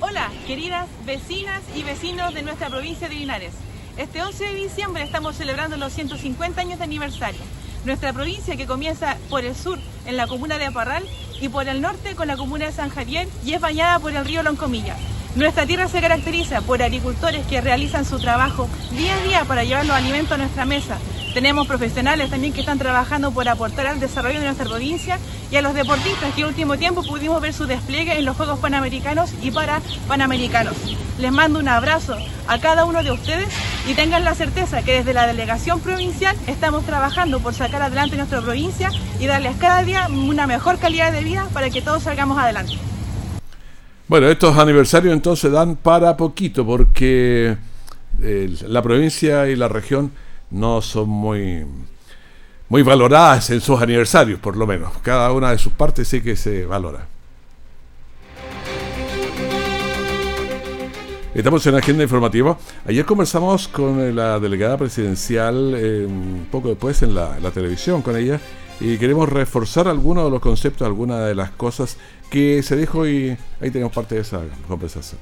Hola, 0.00 0.30
queridas 0.46 0.88
vecinas 1.04 1.62
y 1.76 1.82
vecinos 1.82 2.32
de 2.34 2.42
nuestra 2.42 2.68
provincia 2.70 3.08
de 3.08 3.14
Linares. 3.14 3.52
Este 3.98 4.22
11 4.22 4.44
de 4.44 4.54
diciembre 4.54 5.02
estamos 5.02 5.36
celebrando 5.36 5.76
los 5.76 5.92
150 5.92 6.60
años 6.60 6.78
de 6.78 6.84
aniversario. 6.84 7.40
Nuestra 7.84 8.12
provincia 8.12 8.56
que 8.56 8.66
comienza 8.66 9.18
por 9.28 9.44
el 9.44 9.54
sur 9.54 9.78
en 10.06 10.16
la 10.16 10.26
comuna 10.26 10.56
de 10.56 10.66
Aparral 10.66 11.04
y 11.40 11.48
por 11.48 11.68
el 11.68 11.82
norte 11.82 12.14
con 12.14 12.28
la 12.28 12.36
comuna 12.36 12.66
de 12.66 12.72
San 12.72 12.88
Javier 12.88 13.28
y 13.44 13.52
es 13.52 13.60
bañada 13.60 13.98
por 13.98 14.12
el 14.12 14.24
río 14.24 14.42
Loncomilla. 14.42 14.96
Nuestra 15.34 15.64
tierra 15.64 15.88
se 15.88 16.02
caracteriza 16.02 16.60
por 16.60 16.82
agricultores 16.82 17.46
que 17.46 17.62
realizan 17.62 18.04
su 18.04 18.18
trabajo 18.18 18.68
día 18.90 19.14
a 19.14 19.22
día 19.22 19.44
para 19.46 19.64
llevar 19.64 19.86
los 19.86 19.96
alimentos 19.96 20.32
a 20.32 20.36
nuestra 20.36 20.66
mesa. 20.66 20.98
Tenemos 21.32 21.66
profesionales 21.66 22.28
también 22.28 22.52
que 22.52 22.60
están 22.60 22.78
trabajando 22.78 23.32
por 23.32 23.48
aportar 23.48 23.86
al 23.86 23.98
desarrollo 23.98 24.40
de 24.40 24.44
nuestra 24.44 24.66
provincia 24.66 25.18
y 25.50 25.56
a 25.56 25.62
los 25.62 25.72
deportistas 25.72 26.34
que 26.34 26.42
en 26.42 26.48
último 26.48 26.76
tiempo 26.76 27.02
pudimos 27.02 27.40
ver 27.40 27.54
su 27.54 27.66
despliegue 27.66 28.18
en 28.18 28.26
los 28.26 28.36
Juegos 28.36 28.58
Panamericanos 28.58 29.32
y 29.40 29.50
para 29.50 29.80
Panamericanos. 30.06 30.74
Les 31.18 31.32
mando 31.32 31.60
un 31.60 31.68
abrazo 31.68 32.14
a 32.46 32.58
cada 32.58 32.84
uno 32.84 33.02
de 33.02 33.12
ustedes 33.12 33.48
y 33.88 33.94
tengan 33.94 34.24
la 34.24 34.34
certeza 34.34 34.82
que 34.82 34.98
desde 34.98 35.14
la 35.14 35.26
delegación 35.26 35.80
provincial 35.80 36.36
estamos 36.46 36.84
trabajando 36.84 37.40
por 37.40 37.54
sacar 37.54 37.80
adelante 37.80 38.18
nuestra 38.18 38.42
provincia 38.42 38.90
y 39.18 39.26
darles 39.26 39.56
cada 39.56 39.82
día 39.82 40.08
una 40.10 40.46
mejor 40.46 40.78
calidad 40.78 41.10
de 41.10 41.24
vida 41.24 41.48
para 41.54 41.70
que 41.70 41.80
todos 41.80 42.02
salgamos 42.02 42.36
adelante. 42.38 42.74
Bueno, 44.12 44.28
estos 44.28 44.58
aniversarios 44.58 45.14
entonces 45.14 45.50
dan 45.50 45.74
para 45.74 46.18
poquito 46.18 46.66
porque 46.66 47.56
eh, 48.20 48.56
la 48.68 48.82
provincia 48.82 49.48
y 49.48 49.56
la 49.56 49.68
región 49.68 50.12
no 50.50 50.82
son 50.82 51.08
muy, 51.08 51.64
muy 52.68 52.82
valoradas 52.82 53.48
en 53.48 53.62
sus 53.62 53.80
aniversarios, 53.80 54.38
por 54.38 54.54
lo 54.58 54.66
menos. 54.66 54.92
Cada 55.00 55.32
una 55.32 55.50
de 55.52 55.56
sus 55.56 55.72
partes 55.72 56.08
sí 56.08 56.20
que 56.20 56.36
se 56.36 56.66
valora. 56.66 57.06
Estamos 61.34 61.66
en 61.66 61.76
agenda 61.76 62.02
informativa. 62.02 62.58
Ayer 62.86 63.06
conversamos 63.06 63.66
con 63.66 64.14
la 64.14 64.38
delegada 64.38 64.76
presidencial, 64.76 65.72
eh, 65.74 66.06
poco 66.50 66.68
después 66.68 67.00
en 67.00 67.14
la, 67.14 67.38
la 67.40 67.50
televisión 67.50 68.02
con 68.02 68.14
ella, 68.18 68.38
y 68.82 68.98
queremos 68.98 69.28
reforzar 69.28 69.86
algunos 69.86 70.24
de 70.24 70.30
los 70.30 70.40
conceptos, 70.40 70.84
algunas 70.84 71.24
de 71.24 71.36
las 71.36 71.50
cosas 71.50 71.96
que 72.30 72.62
se 72.64 72.74
dijo 72.74 73.06
y 73.06 73.36
ahí 73.60 73.70
tenemos 73.70 73.92
parte 73.92 74.16
de 74.16 74.22
esa 74.22 74.40
conversación. 74.66 75.20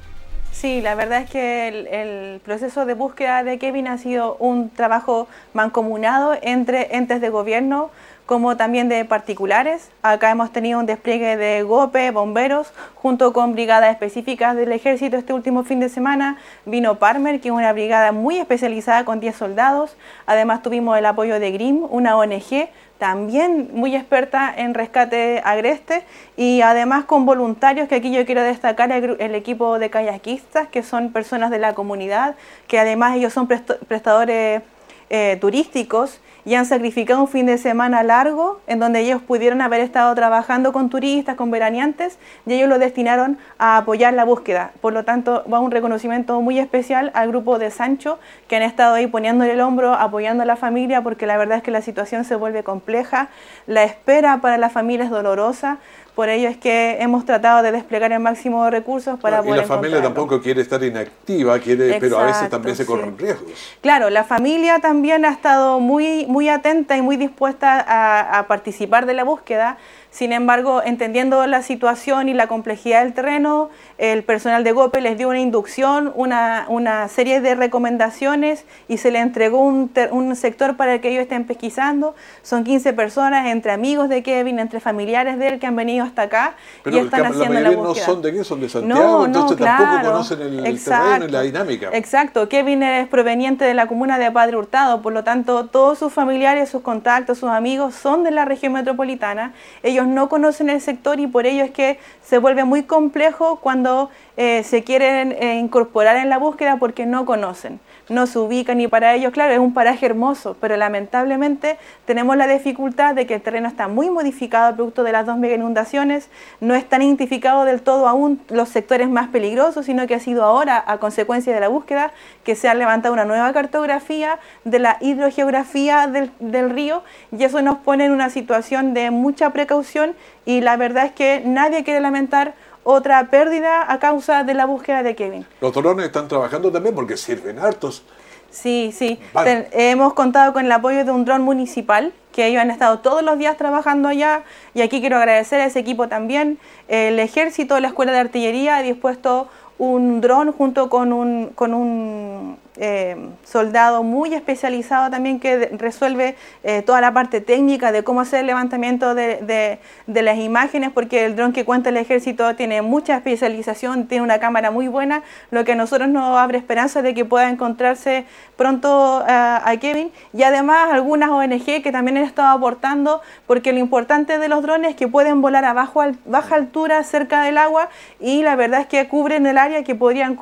Sí, 0.51 0.81
la 0.81 0.95
verdad 0.95 1.21
es 1.21 1.29
que 1.29 1.67
el, 1.67 1.87
el, 1.87 2.39
proceso 2.39 2.85
de 2.85 2.95
búsqueda 2.95 3.43
de 3.43 3.59
Kevin 3.59 3.87
ha 3.87 3.97
sido 3.99 4.35
un 4.37 4.69
trabajo 4.69 5.27
mancomunado 5.53 6.35
entre 6.41 6.95
entes 6.95 7.21
de 7.21 7.29
gobierno 7.29 7.91
como 8.31 8.55
también 8.55 8.87
de 8.87 9.03
particulares. 9.03 9.89
Acá 10.01 10.31
hemos 10.31 10.53
tenido 10.53 10.79
un 10.79 10.85
despliegue 10.85 11.35
de 11.35 11.63
GOPE, 11.63 12.11
bomberos, 12.11 12.71
junto 12.95 13.33
con 13.33 13.51
brigadas 13.51 13.91
específicas 13.91 14.55
del 14.55 14.71
ejército 14.71 15.17
este 15.17 15.33
último 15.33 15.65
fin 15.65 15.81
de 15.81 15.89
semana. 15.89 16.37
Vino 16.65 16.97
Parmer, 16.97 17.41
que 17.41 17.49
es 17.49 17.53
una 17.53 17.73
brigada 17.73 18.13
muy 18.13 18.37
especializada 18.37 19.03
con 19.03 19.19
10 19.19 19.35
soldados. 19.35 19.97
Además 20.25 20.63
tuvimos 20.63 20.97
el 20.97 21.07
apoyo 21.07 21.41
de 21.41 21.51
GRIM, 21.51 21.83
una 21.89 22.15
ONG 22.15 22.69
también 23.01 23.71
muy 23.73 23.95
experta 23.95 24.53
en 24.55 24.75
rescate 24.75 25.41
agreste 25.43 26.03
y 26.37 26.61
además 26.61 27.05
con 27.05 27.25
voluntarios, 27.25 27.87
que 27.89 27.95
aquí 27.95 28.13
yo 28.13 28.27
quiero 28.27 28.43
destacar 28.43 28.91
el, 28.91 29.33
equipo 29.33 29.79
de 29.79 29.89
kayakistas, 29.89 30.67
que 30.67 30.83
son 30.83 31.11
personas 31.11 31.49
de 31.49 31.57
la 31.57 31.73
comunidad, 31.73 32.35
que 32.67 32.77
además 32.77 33.15
ellos 33.15 33.33
son 33.33 33.47
prestadores 33.47 34.61
eh, 35.09 35.35
turísticos 35.41 36.21
y 36.45 36.55
han 36.55 36.65
sacrificado 36.65 37.21
un 37.21 37.27
fin 37.27 37.45
de 37.45 37.57
semana 37.57 38.03
largo 38.03 38.59
en 38.67 38.79
donde 38.79 39.01
ellos 39.01 39.21
pudieron 39.21 39.61
haber 39.61 39.81
estado 39.81 40.13
trabajando 40.15 40.73
con 40.73 40.89
turistas, 40.89 41.35
con 41.35 41.51
veraneantes, 41.51 42.17
y 42.45 42.53
ellos 42.53 42.69
lo 42.69 42.79
destinaron 42.79 43.37
a 43.57 43.77
apoyar 43.77 44.13
la 44.13 44.25
búsqueda. 44.25 44.71
Por 44.81 44.93
lo 44.93 45.03
tanto, 45.03 45.43
va 45.51 45.59
un 45.59 45.71
reconocimiento 45.71 46.41
muy 46.41 46.59
especial 46.59 47.11
al 47.13 47.29
grupo 47.29 47.59
de 47.59 47.71
Sancho, 47.71 48.19
que 48.47 48.55
han 48.55 48.63
estado 48.63 48.95
ahí 48.95 49.07
poniéndole 49.07 49.53
el 49.53 49.61
hombro, 49.61 49.93
apoyando 49.93 50.43
a 50.43 50.45
la 50.45 50.55
familia, 50.55 51.01
porque 51.01 51.25
la 51.25 51.37
verdad 51.37 51.57
es 51.57 51.63
que 51.63 51.71
la 51.71 51.81
situación 51.81 52.23
se 52.23 52.35
vuelve 52.35 52.63
compleja, 52.63 53.29
la 53.67 53.83
espera 53.83 54.39
para 54.41 54.57
la 54.57 54.69
familia 54.69 55.05
es 55.05 55.11
dolorosa, 55.11 55.77
por 56.15 56.29
ello 56.29 56.49
es 56.49 56.57
que 56.57 56.97
hemos 56.99 57.25
tratado 57.25 57.63
de 57.63 57.71
desplegar 57.71 58.11
el 58.11 58.19
máximo 58.19 58.63
de 58.65 58.71
recursos 58.71 59.19
para 59.19 59.41
poder. 59.41 59.55
Y 59.55 59.61
la 59.61 59.67
familia 59.67 60.01
tampoco 60.01 60.41
quiere 60.41 60.61
estar 60.61 60.83
inactiva, 60.83 61.57
quiere, 61.59 61.97
pero 61.99 62.19
a 62.19 62.25
veces 62.25 62.49
también 62.49 62.75
se 62.75 62.85
corren 62.85 63.17
riesgos. 63.17 63.51
Claro, 63.81 64.09
la 64.09 64.23
familia 64.23 64.79
también 64.79 65.25
ha 65.25 65.31
estado 65.31 65.79
muy, 65.79 66.25
muy 66.27 66.49
atenta 66.49 66.97
y 66.97 67.01
muy 67.01 67.17
dispuesta 67.17 67.79
a, 67.79 68.39
a 68.39 68.47
participar 68.47 69.05
de 69.05 69.13
la 69.13 69.23
búsqueda. 69.23 69.77
Sin 70.11 70.33
embargo, 70.33 70.81
entendiendo 70.83 71.47
la 71.47 71.63
situación 71.63 72.27
y 72.27 72.33
la 72.33 72.47
complejidad 72.47 73.03
del 73.03 73.13
terreno, 73.13 73.69
el 73.97 74.23
personal 74.23 74.65
de 74.65 74.73
GOPE 74.73 74.99
les 74.99 75.17
dio 75.17 75.29
una 75.29 75.39
inducción, 75.39 76.11
una, 76.15 76.65
una 76.67 77.07
serie 77.07 77.39
de 77.39 77.55
recomendaciones 77.55 78.65
y 78.89 78.97
se 78.97 79.09
le 79.09 79.19
entregó 79.19 79.59
un, 79.59 79.89
un, 80.11 80.35
sector 80.35 80.75
para 80.75 80.95
el 80.95 81.01
que 81.01 81.09
ellos 81.09 81.21
estén 81.21 81.45
pesquisando. 81.45 82.13
Son 82.43 82.65
15 82.65 82.91
personas, 82.91 83.47
entre 83.47 83.71
amigos 83.71 84.09
de 84.09 84.21
Kevin, 84.21 84.59
entre 84.59 84.81
familiares 84.81 85.39
de 85.39 85.47
él 85.47 85.59
que 85.59 85.67
han 85.67 85.77
venido 85.77 86.03
hasta 86.03 86.23
acá 86.23 86.55
Pero 86.83 86.97
y 86.97 86.99
están 86.99 87.21
la 87.21 87.29
haciendo 87.29 87.59
la 87.61 87.71
búsqueda. 87.71 88.07
no 88.07 88.13
son 88.13 88.21
de 88.21 88.29
aquí, 88.29 88.43
son 88.43 88.59
de 88.59 88.69
Santiago, 88.69 89.01
no, 89.01 89.25
entonces 89.25 89.59
no, 89.59 89.65
tampoco 89.65 89.89
claro, 89.91 90.11
conocen 90.11 90.41
el, 90.41 90.65
exacto, 90.65 91.05
terreno 91.05 91.25
y 91.25 91.31
la 91.31 91.41
dinámica. 91.41 91.89
Exacto, 91.93 92.49
Kevin 92.49 92.83
es 92.83 93.07
proveniente 93.07 93.63
de 93.63 93.73
la 93.73 93.87
comuna 93.87 94.19
de 94.19 94.29
Padre 94.29 94.57
Hurtado, 94.57 95.01
por 95.01 95.13
lo 95.13 95.23
tanto 95.23 95.67
todos 95.67 95.99
sus 95.99 96.11
familiares, 96.11 96.67
sus 96.67 96.81
contactos, 96.81 97.37
sus 97.37 97.49
amigos 97.49 97.95
son 97.95 98.25
de 98.25 98.31
la 98.31 98.43
región 98.43 98.73
metropolitana. 98.73 99.53
Ellos 99.83 100.00
no 100.07 100.29
conocen 100.29 100.69
el 100.69 100.81
sector 100.81 101.19
y 101.19 101.27
por 101.27 101.45
ello 101.45 101.63
es 101.63 101.71
que 101.71 101.99
se 102.21 102.37
vuelve 102.37 102.63
muy 102.63 102.83
complejo 102.83 103.57
cuando 103.57 104.09
eh, 104.37 104.63
se 104.63 104.83
quieren 104.83 105.31
eh, 105.33 105.59
incorporar 105.59 106.17
en 106.17 106.29
la 106.29 106.37
búsqueda 106.37 106.77
porque 106.77 107.05
no 107.05 107.25
conocen, 107.25 107.79
no 108.11 108.27
se 108.27 108.37
ubican 108.39 108.79
y 108.81 108.87
para 108.87 109.15
ellos, 109.15 109.31
claro, 109.31 109.53
es 109.53 109.59
un 109.59 109.73
paraje 109.73 110.05
hermoso, 110.05 110.55
pero 110.59 110.77
lamentablemente 110.77 111.77
tenemos 112.05 112.37
la 112.37 112.47
dificultad 112.47 113.15
de 113.15 113.25
que 113.25 113.35
el 113.35 113.41
terreno 113.41 113.67
está 113.67 113.87
muy 113.87 114.09
modificado 114.09 114.75
producto 114.75 115.03
de 115.03 115.11
las 115.11 115.25
dos 115.25 115.37
mega 115.37 115.55
inundaciones, 115.55 116.29
no 116.59 116.75
están 116.75 117.01
identificados 117.01 117.65
del 117.65 117.81
todo 117.81 118.07
aún 118.07 118.41
los 118.49 118.69
sectores 118.69 119.09
más 119.09 119.29
peligrosos, 119.29 119.85
sino 119.85 120.05
que 120.07 120.15
ha 120.15 120.19
sido 120.19 120.43
ahora, 120.43 120.83
a 120.85 120.97
consecuencia 120.97 121.53
de 121.53 121.59
la 121.59 121.69
búsqueda, 121.69 122.11
que 122.43 122.55
se 122.55 122.67
ha 122.67 122.73
levantado 122.73 123.13
una 123.13 123.25
nueva 123.25 123.51
cartografía 123.53 124.39
de 124.65 124.79
la 124.79 124.97
hidrogeografía 124.99 126.07
del, 126.07 126.31
del 126.39 126.69
río 126.69 127.03
y 127.31 127.43
eso 127.43 127.61
nos 127.61 127.77
pone 127.77 128.05
en 128.05 128.11
una 128.11 128.29
situación 128.29 128.93
de 128.93 129.11
mucha 129.11 129.51
precaución 129.51 130.15
y 130.45 130.61
la 130.61 130.75
verdad 130.75 131.05
es 131.05 131.11
que 131.11 131.41
nadie 131.45 131.83
quiere 131.83 131.99
lamentar 131.99 132.53
otra 132.83 133.29
pérdida 133.29 133.91
a 133.91 133.99
causa 133.99 134.43
de 134.43 134.53
la 134.53 134.65
búsqueda 134.65 135.03
de 135.03 135.15
Kevin. 135.15 135.45
Los 135.59 135.73
drones 135.73 136.05
están 136.05 136.27
trabajando 136.27 136.71
también 136.71 136.95
porque 136.95 137.17
sirven 137.17 137.59
hartos. 137.59 138.03
Sí, 138.49 138.91
sí. 138.93 139.19
Ten, 139.43 139.67
hemos 139.71 140.13
contado 140.13 140.51
con 140.51 140.65
el 140.65 140.71
apoyo 140.71 141.05
de 141.05 141.11
un 141.11 141.23
dron 141.23 141.41
municipal, 141.41 142.11
que 142.33 142.47
ellos 142.47 142.61
han 142.61 142.69
estado 142.69 142.99
todos 142.99 143.23
los 143.23 143.37
días 143.37 143.55
trabajando 143.57 144.09
allá, 144.09 144.43
y 144.73 144.81
aquí 144.81 144.99
quiero 144.99 145.17
agradecer 145.17 145.61
a 145.61 145.65
ese 145.65 145.79
equipo 145.79 146.09
también. 146.09 146.59
El 146.89 147.17
ejército, 147.19 147.79
la 147.79 147.87
escuela 147.87 148.11
de 148.11 148.19
artillería 148.19 148.77
ha 148.77 148.81
dispuesto 148.81 149.47
un 149.77 150.21
dron 150.21 150.51
junto 150.51 150.89
con 150.89 151.13
un, 151.13 151.51
con 151.55 151.73
un 151.73 152.57
eh, 152.83 153.15
soldado 153.43 154.01
muy 154.01 154.33
especializado 154.33 155.11
también 155.11 155.39
que 155.39 155.69
resuelve 155.77 156.35
eh, 156.63 156.81
toda 156.81 156.99
la 156.99 157.13
parte 157.13 157.39
técnica 157.39 157.91
de 157.91 158.03
cómo 158.03 158.21
hacer 158.21 158.39
el 158.39 158.47
levantamiento 158.47 159.13
de, 159.13 159.77
de, 160.07 160.21
las 160.23 160.39
imágenes, 160.39 160.89
porque 160.91 161.25
el 161.25 161.35
dron 161.35 161.53
que 161.53 161.63
cuenta 161.63 161.89
el 161.89 161.97
ejército 161.97 162.55
tiene 162.55 162.81
mucha 162.81 163.17
especialización, 163.17 164.07
tiene 164.07 164.23
una 164.23 164.39
cámara 164.39 164.71
muy 164.71 164.87
buena, 164.87 165.21
lo 165.51 165.63
que 165.63 165.73
a 165.73 165.75
nosotros 165.75 166.09
nos 166.09 166.35
abre 166.39 166.57
esperanza 166.57 167.03
de 167.03 167.13
que 167.13 167.23
pueda 167.23 167.51
encontrarse 167.51 168.25
pronto 168.57 169.19
uh, 169.19 169.23
a 169.27 169.77
Kevin. 169.79 170.11
Y 170.33 170.41
además 170.41 170.89
algunas 170.91 171.29
ONG 171.29 171.83
que 171.83 171.91
también 171.91 172.17
han 172.17 172.23
estado 172.23 172.49
aportando, 172.49 173.21
porque 173.45 173.73
lo 173.73 173.79
importante 173.79 174.39
de 174.39 174.47
los 174.47 174.63
drones 174.63 174.91
es 174.91 174.95
que 174.95 175.07
pueden 175.07 175.43
volar 175.43 175.65
a 175.65 175.73
bajo, 175.73 176.01
baja 176.25 176.55
altura 176.55 177.03
cerca 177.03 177.43
del 177.43 177.59
agua 177.59 177.89
y 178.19 178.41
la 178.41 178.55
verdad 178.55 178.81
es 178.81 178.87
que 178.87 179.07
cubren 179.07 179.45
el 179.45 179.59
área 179.59 179.83
que 179.83 179.93
podrían... 179.93 180.39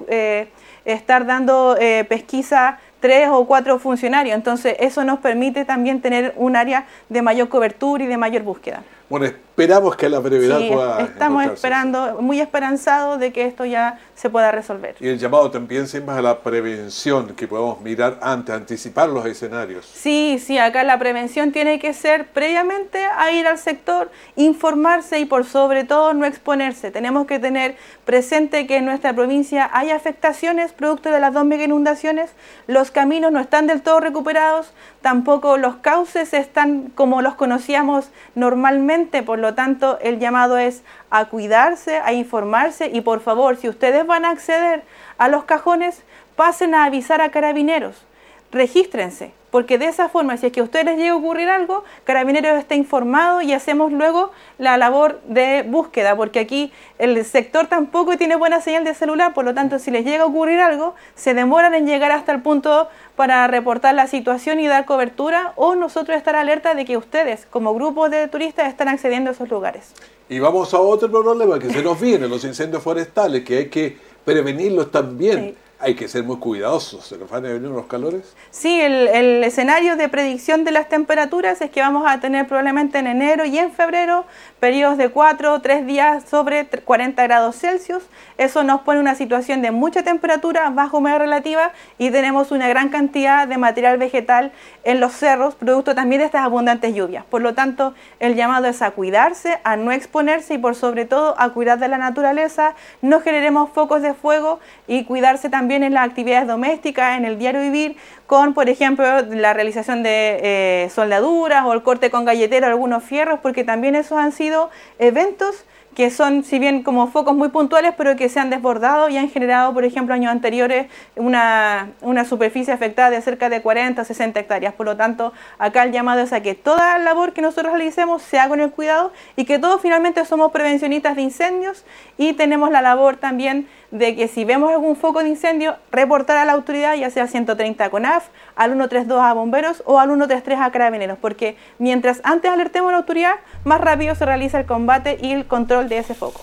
estar 0.86 1.26
dando 1.26 1.78
eh, 1.80 2.06
pesquisa 2.08 2.80
tres 3.00 3.30
o 3.32 3.46
cuatro 3.46 3.80
funcionarios. 3.80 4.36
Entonces, 4.36 4.76
eso 4.80 5.04
nos 5.04 5.20
permite 5.20 5.66
también 5.66 6.02
tener 6.02 6.34
un 6.36 6.56
área 6.56 6.86
de 7.10 7.22
mayor 7.22 7.50
cobertura 7.50 8.04
y 8.04 8.08
de 8.08 8.18
mayor 8.18 8.44
búsqueda. 8.44 8.84
Bueno, 9.10 9.26
esperamos 9.26 9.96
que 9.96 10.06
a 10.06 10.10
la 10.10 10.20
brevedad 10.20 10.60
sí, 10.60 10.70
pueda. 10.72 11.02
Estamos 11.02 11.46
esperando, 11.46 12.22
muy 12.22 12.40
esperanzados 12.40 13.20
de 13.20 13.34
que 13.34 13.46
esto 13.46 13.66
ya 13.66 13.98
se 14.14 14.30
pueda 14.30 14.52
resolver. 14.52 14.96
Y 15.00 15.08
el 15.08 15.18
llamado 15.18 15.50
también 15.50 15.88
siempre 15.88 16.14
a 16.14 16.22
la 16.22 16.40
prevención, 16.40 17.36
que 17.36 17.48
podamos 17.48 17.82
mirar 17.82 18.20
antes, 18.22 18.54
anticipar 18.54 19.10
los 19.10 19.26
escenarios. 19.26 19.86
Sí, 19.86 20.40
sí, 20.40 20.60
acá 20.60 20.84
la 20.84 21.00
prevención 21.00 21.52
tiene 21.52 21.80
que 21.80 21.94
ser 21.94 22.28
previamente 22.28 23.04
a 23.04 23.32
ir 23.32 23.48
al 23.48 23.58
sector, 23.58 24.12
informarse 24.36 25.20
y 25.20 25.26
por 25.26 25.44
sobre 25.44 25.86
todo 25.86 26.14
no 26.14 26.26
exponerse. 26.26 26.92
Tenemos 26.92 27.26
que 27.26 27.40
tener 27.40 27.78
presente 28.06 28.68
que 28.68 28.78
en 28.78 28.86
nuestra 28.86 29.14
provincia 29.14 29.70
hay 29.74 29.90
afectaciones 29.90 30.72
producto 30.72 31.10
de 31.10 31.20
las 31.20 31.34
dos 31.34 31.46
mega 31.46 31.64
inundaciones, 31.64 32.32
los 32.68 32.92
caminos 32.92 33.32
no 33.32 33.40
están 33.40 33.66
del 33.66 33.82
todo 33.82 34.00
recuperados, 34.00 34.72
tampoco 35.02 35.58
los 35.58 35.78
cauces 35.78 36.34
están 36.34 36.92
como 36.96 37.22
los 37.22 37.36
conocíamos 37.36 38.10
normalmente, 38.36 38.99
por 39.08 39.40
lo 39.40 39.54
tanto 39.54 39.98
el 40.02 40.20
llamado 40.20 40.58
es 40.58 40.84
a 41.10 41.26
cuidarse, 41.26 41.98
a 41.98 42.14
informarse 42.14 42.88
y 42.88 43.02
por 43.02 43.22
favor, 43.22 43.58
si 43.58 43.70
ustedes 43.70 44.06
van 44.06 44.26
a 44.26 44.32
acceder 44.32 44.84
a 45.18 45.28
los 45.28 45.46
cajones, 45.46 46.04
pasen 46.36 46.76
a 46.76 46.86
avisar 46.86 47.22
a 47.22 47.32
carabineros, 47.32 48.06
regístrense, 48.52 49.32
porque 49.52 49.78
de 49.78 49.86
esa 49.86 50.10
forma, 50.10 50.38
si 50.38 50.48
es 50.48 50.52
que 50.52 50.60
a 50.60 50.64
ustedes 50.64 50.86
les 50.86 50.98
llega 50.98 51.12
a 51.12 51.16
ocurrir 51.16 51.50
algo, 51.50 51.84
Carabineros 52.04 52.60
está 52.60 52.76
informado 52.76 53.42
y 53.42 53.54
hacemos 53.54 53.92
luego 53.92 54.32
la 54.58 54.78
labor 54.78 55.22
de 55.28 55.64
búsqueda, 55.64 56.16
porque 56.16 56.40
aquí 56.40 56.72
el 56.98 57.24
sector 57.26 57.68
tampoco 57.68 58.18
tiene 58.18 58.36
buena 58.36 58.62
señal 58.62 58.84
de 58.84 58.94
celular, 58.94 59.34
por 59.34 59.46
lo 59.46 59.54
tanto, 59.54 59.80
si 59.80 59.92
les 59.92 60.06
llega 60.06 60.24
a 60.24 60.28
ocurrir 60.28 60.60
algo, 60.60 60.96
se 61.16 61.34
demoran 61.34 61.74
en 61.74 61.88
llegar 61.88 62.12
hasta 62.12 62.32
el 62.32 62.42
punto 62.42 62.90
para 63.16 63.48
reportar 63.48 63.96
la 63.96 64.08
situación 64.08 64.60
y 64.60 64.68
dar 64.68 64.86
cobertura, 64.86 65.54
o 65.56 65.76
nosotros 65.76 66.18
estar 66.18 66.36
alerta 66.36 66.74
de 66.76 66.86
que 66.86 66.98
ustedes, 66.98 67.48
como 67.50 67.74
grupo 67.74 68.10
de 68.10 68.28
turistas, 68.28 68.68
están 68.68 68.88
accediendo 68.88 69.32
a 69.32 69.34
esos 69.34 69.50
lugares. 69.50 69.94
Y 70.30 70.40
vamos 70.40 70.74
a 70.76 70.80
otro 70.80 71.10
problema 71.10 71.58
que 71.58 71.72
se 71.72 71.82
nos 71.82 72.00
viene, 72.00 72.28
los 72.28 72.44
incendios 72.44 72.84
forestales, 72.84 73.44
que 73.44 73.58
hay 73.58 73.70
que 73.70 73.98
prevenirlos 74.24 74.92
también. 74.92 75.40
Sí 75.40 75.69
hay 75.80 75.96
que 75.96 76.08
ser 76.08 76.24
muy 76.24 76.38
cuidadosos. 76.38 77.06
¿Se 77.06 77.18
nos 77.18 77.30
van 77.30 77.46
a 77.46 77.50
venir 77.50 77.70
unos 77.70 77.86
calores? 77.86 78.36
Sí, 78.52 78.82
el, 78.82 79.08
el, 79.08 79.44
escenario 79.44 79.96
de 79.96 80.10
predicción 80.10 80.66
de 80.66 80.72
las 80.72 80.90
temperaturas 80.90 81.62
es 81.62 81.72
que 81.72 81.80
vamos 81.80 82.04
a 82.06 82.20
tener 82.20 82.48
probablemente 82.48 83.00
en 83.00 83.08
enero 83.08 83.46
y 83.46 83.58
en 83.58 83.72
febrero 83.72 84.26
periodos 84.60 84.98
de 84.98 85.10
4 85.10 85.54
o 85.54 85.62
3 85.62 85.86
días 85.86 86.24
sobre 86.30 86.66
40 86.66 87.24
grados 87.24 87.56
Celsius. 87.56 88.04
Eso 88.38 88.64
nos 88.64 88.82
pone 88.82 89.00
una 89.00 89.16
situación 89.16 89.62
de 89.62 89.72
mucha 89.72 90.04
temperatura, 90.04 90.70
baja 90.70 90.98
humedad 90.98 91.20
relativa 91.20 91.72
y 91.98 92.12
tenemos 92.12 92.52
una 92.52 92.68
gran 92.68 92.90
cantidad 92.90 93.48
de 93.48 93.58
material 93.58 93.98
vegetal 93.98 94.52
en 94.84 95.00
los 95.00 95.14
cerros, 95.14 95.56
producto 95.56 95.96
también 95.96 96.20
de 96.20 96.26
estas 96.26 96.44
abundantes 96.44 96.94
lluvias. 96.94 97.24
Por 97.26 97.42
lo 97.42 97.54
tanto, 97.54 97.94
el 98.20 98.36
llamado 98.36 98.68
es 98.68 98.82
a 98.82 98.92
cuidarse, 98.92 99.60
a 99.64 99.76
no 99.76 99.92
exponerse 99.92 100.56
y 100.56 100.58
por 100.58 100.76
sobre 100.76 101.06
todo 101.06 101.36
a 101.38 101.50
cuidar 101.50 101.80
de 101.80 101.88
la 101.88 101.98
naturaleza, 101.98 102.76
no 103.02 103.22
generemos 103.22 103.70
focos 103.72 104.02
de 104.02 104.14
fuego 104.14 104.60
y 104.88 105.06
cuidarse 105.06 105.50
también 105.50 105.84
en 105.84 105.94
las 105.94 106.08
actividades 106.08 106.48
domésticas, 106.48 107.18
en 107.18 107.26
el 107.26 107.38
diario 107.38 107.62
vivir, 107.62 107.98
con, 108.28 108.54
por 108.54 108.70
ejemplo, 108.70 109.06
la 109.22 109.54
realización 109.54 110.04
de 110.04 110.40
eh, 110.44 110.90
soldaduras 110.92 111.66
o 111.66 111.74
el 111.74 111.82
corte 111.82 112.12
con 112.12 112.26
galletero 112.26 112.68
algunos 112.68 113.04
fierros, 113.04 113.40
porque 113.42 113.64
también 113.64 113.96
esos 113.96 114.20
han 114.20 114.32
sido 114.32 114.49
eventos 114.98 115.66
que 115.96 116.10
son, 116.12 116.46
si 116.46 116.60
bien 116.60 116.84
como 116.84 117.08
focos 117.08 117.36
muy 117.36 117.50
puntuales, 117.50 117.94
pero 117.98 118.16
que 118.16 118.30
se 118.30 118.40
han 118.40 118.50
desbordado 118.50 119.10
y 119.10 119.18
han 119.18 119.30
generado, 119.30 119.74
por 119.74 119.84
ejemplo, 119.84 120.14
años 120.14 120.32
anteriores, 120.32 120.88
una, 121.18 121.90
superficie 122.28 122.72
afectada 122.72 123.10
de 123.10 123.22
cerca 123.22 123.50
de 123.50 123.62
40 123.62 124.02
o 124.02 124.06
60 124.06 124.40
hectáreas. 124.40 124.74
Por 124.74 124.86
lo 124.86 124.96
tanto, 124.96 125.34
acá 125.58 125.84
el 125.84 125.92
llamado 125.92 126.22
es 126.22 126.32
a 126.32 126.42
que 126.42 126.56
toda 126.56 126.98
la 126.98 127.04
labor 127.04 127.34
que 127.34 127.42
nosotros 127.42 127.74
realicemos 127.74 128.22
se 128.22 128.40
haga 128.40 128.48
con 128.48 128.62
el 128.62 128.72
cuidado 128.72 129.12
y 129.36 129.46
que 129.46 129.60
todos 129.60 129.82
finalmente 129.82 130.24
somos 130.26 130.52
prevencionistas 130.52 131.18
de 131.18 131.24
incendios 131.24 131.84
y 132.18 132.32
tenemos 132.32 132.72
la 132.72 132.82
labor 132.82 133.18
también 133.18 133.68
de 133.92 134.16
que 134.16 134.28
si 134.28 134.46
vemos 134.46 134.72
algún 134.72 134.96
foco 134.96 135.24
de 135.24 135.30
incendio, 135.30 135.76
reportar 135.92 136.38
a 136.38 136.46
la 136.46 136.54
autoridad, 136.54 136.96
ya 136.96 137.10
sea 137.10 137.28
130 137.28 137.90
CONAF, 137.90 138.28
al 138.56 138.72
132 138.72 139.22
a 139.22 139.34
bomberos 139.34 139.84
o 139.86 140.00
al 140.00 140.10
133 140.10 140.60
a 140.60 140.72
carabineros, 140.72 141.18
porque 141.20 141.56
mientras 141.80 142.22
antes 142.24 142.52
alertemos 142.52 142.90
a 142.90 142.92
la 142.94 142.98
autoridad, 143.00 143.36
más 143.64 143.82
rápido 143.82 144.16
se 144.16 144.26
realiza 144.26 144.60
el 144.60 144.66
combate 144.66 145.18
y 145.22 145.32
el 145.32 145.46
control 145.46 145.90
de 145.90 146.00
ese 146.00 146.14
foco. 146.14 146.42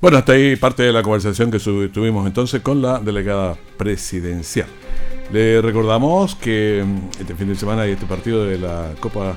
Bueno, 0.00 0.18
hasta 0.18 0.32
ahí 0.32 0.56
parte 0.56 0.82
de 0.82 0.92
la 0.92 1.02
conversación 1.02 1.50
que 1.50 1.58
tuvimos 1.58 2.26
entonces 2.26 2.60
con 2.60 2.82
la 2.82 2.98
delegada 2.98 3.56
presidencial. 3.78 4.68
Le 5.32 5.60
recordamos 5.60 6.34
que 6.36 6.84
mm, 6.86 7.20
este 7.20 7.34
fin 7.34 7.48
de 7.48 7.56
semana 7.56 7.82
hay 7.82 7.92
este 7.92 8.06
partido 8.06 8.44
de 8.44 8.58
la 8.58 8.90
Copa 9.00 9.36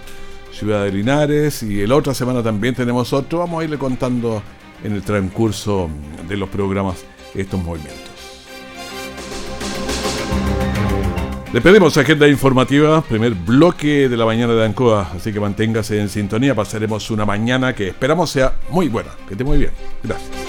Ciudad 0.51 0.83
de 0.83 0.91
Linares 0.91 1.63
y 1.63 1.87
la 1.87 1.95
otra 1.95 2.13
semana 2.13 2.43
también 2.43 2.75
tenemos 2.75 3.13
otro. 3.13 3.39
Vamos 3.39 3.61
a 3.61 3.63
irle 3.63 3.77
contando 3.77 4.43
en 4.83 4.93
el 4.93 5.01
transcurso 5.01 5.89
de 6.27 6.37
los 6.37 6.49
programas 6.49 7.03
estos 7.35 7.61
movimientos. 7.61 8.09
Le 11.51 11.61
pedimos 11.61 11.97
agenda 11.97 12.27
informativa, 12.27 13.01
primer 13.01 13.33
bloque 13.33 14.07
de 14.07 14.15
la 14.15 14.25
mañana 14.25 14.53
de 14.53 14.65
Ancoa, 14.65 15.13
así 15.15 15.33
que 15.33 15.39
manténgase 15.39 15.99
en 15.99 16.07
sintonía, 16.07 16.53
pasaremos 16.53 17.09
una 17.09 17.25
mañana 17.25 17.73
que 17.73 17.87
esperamos 17.87 18.29
sea 18.29 18.53
muy 18.69 18.87
buena, 18.87 19.09
que 19.27 19.33
esté 19.33 19.43
muy 19.43 19.57
bien. 19.57 19.71
Gracias. 20.03 20.48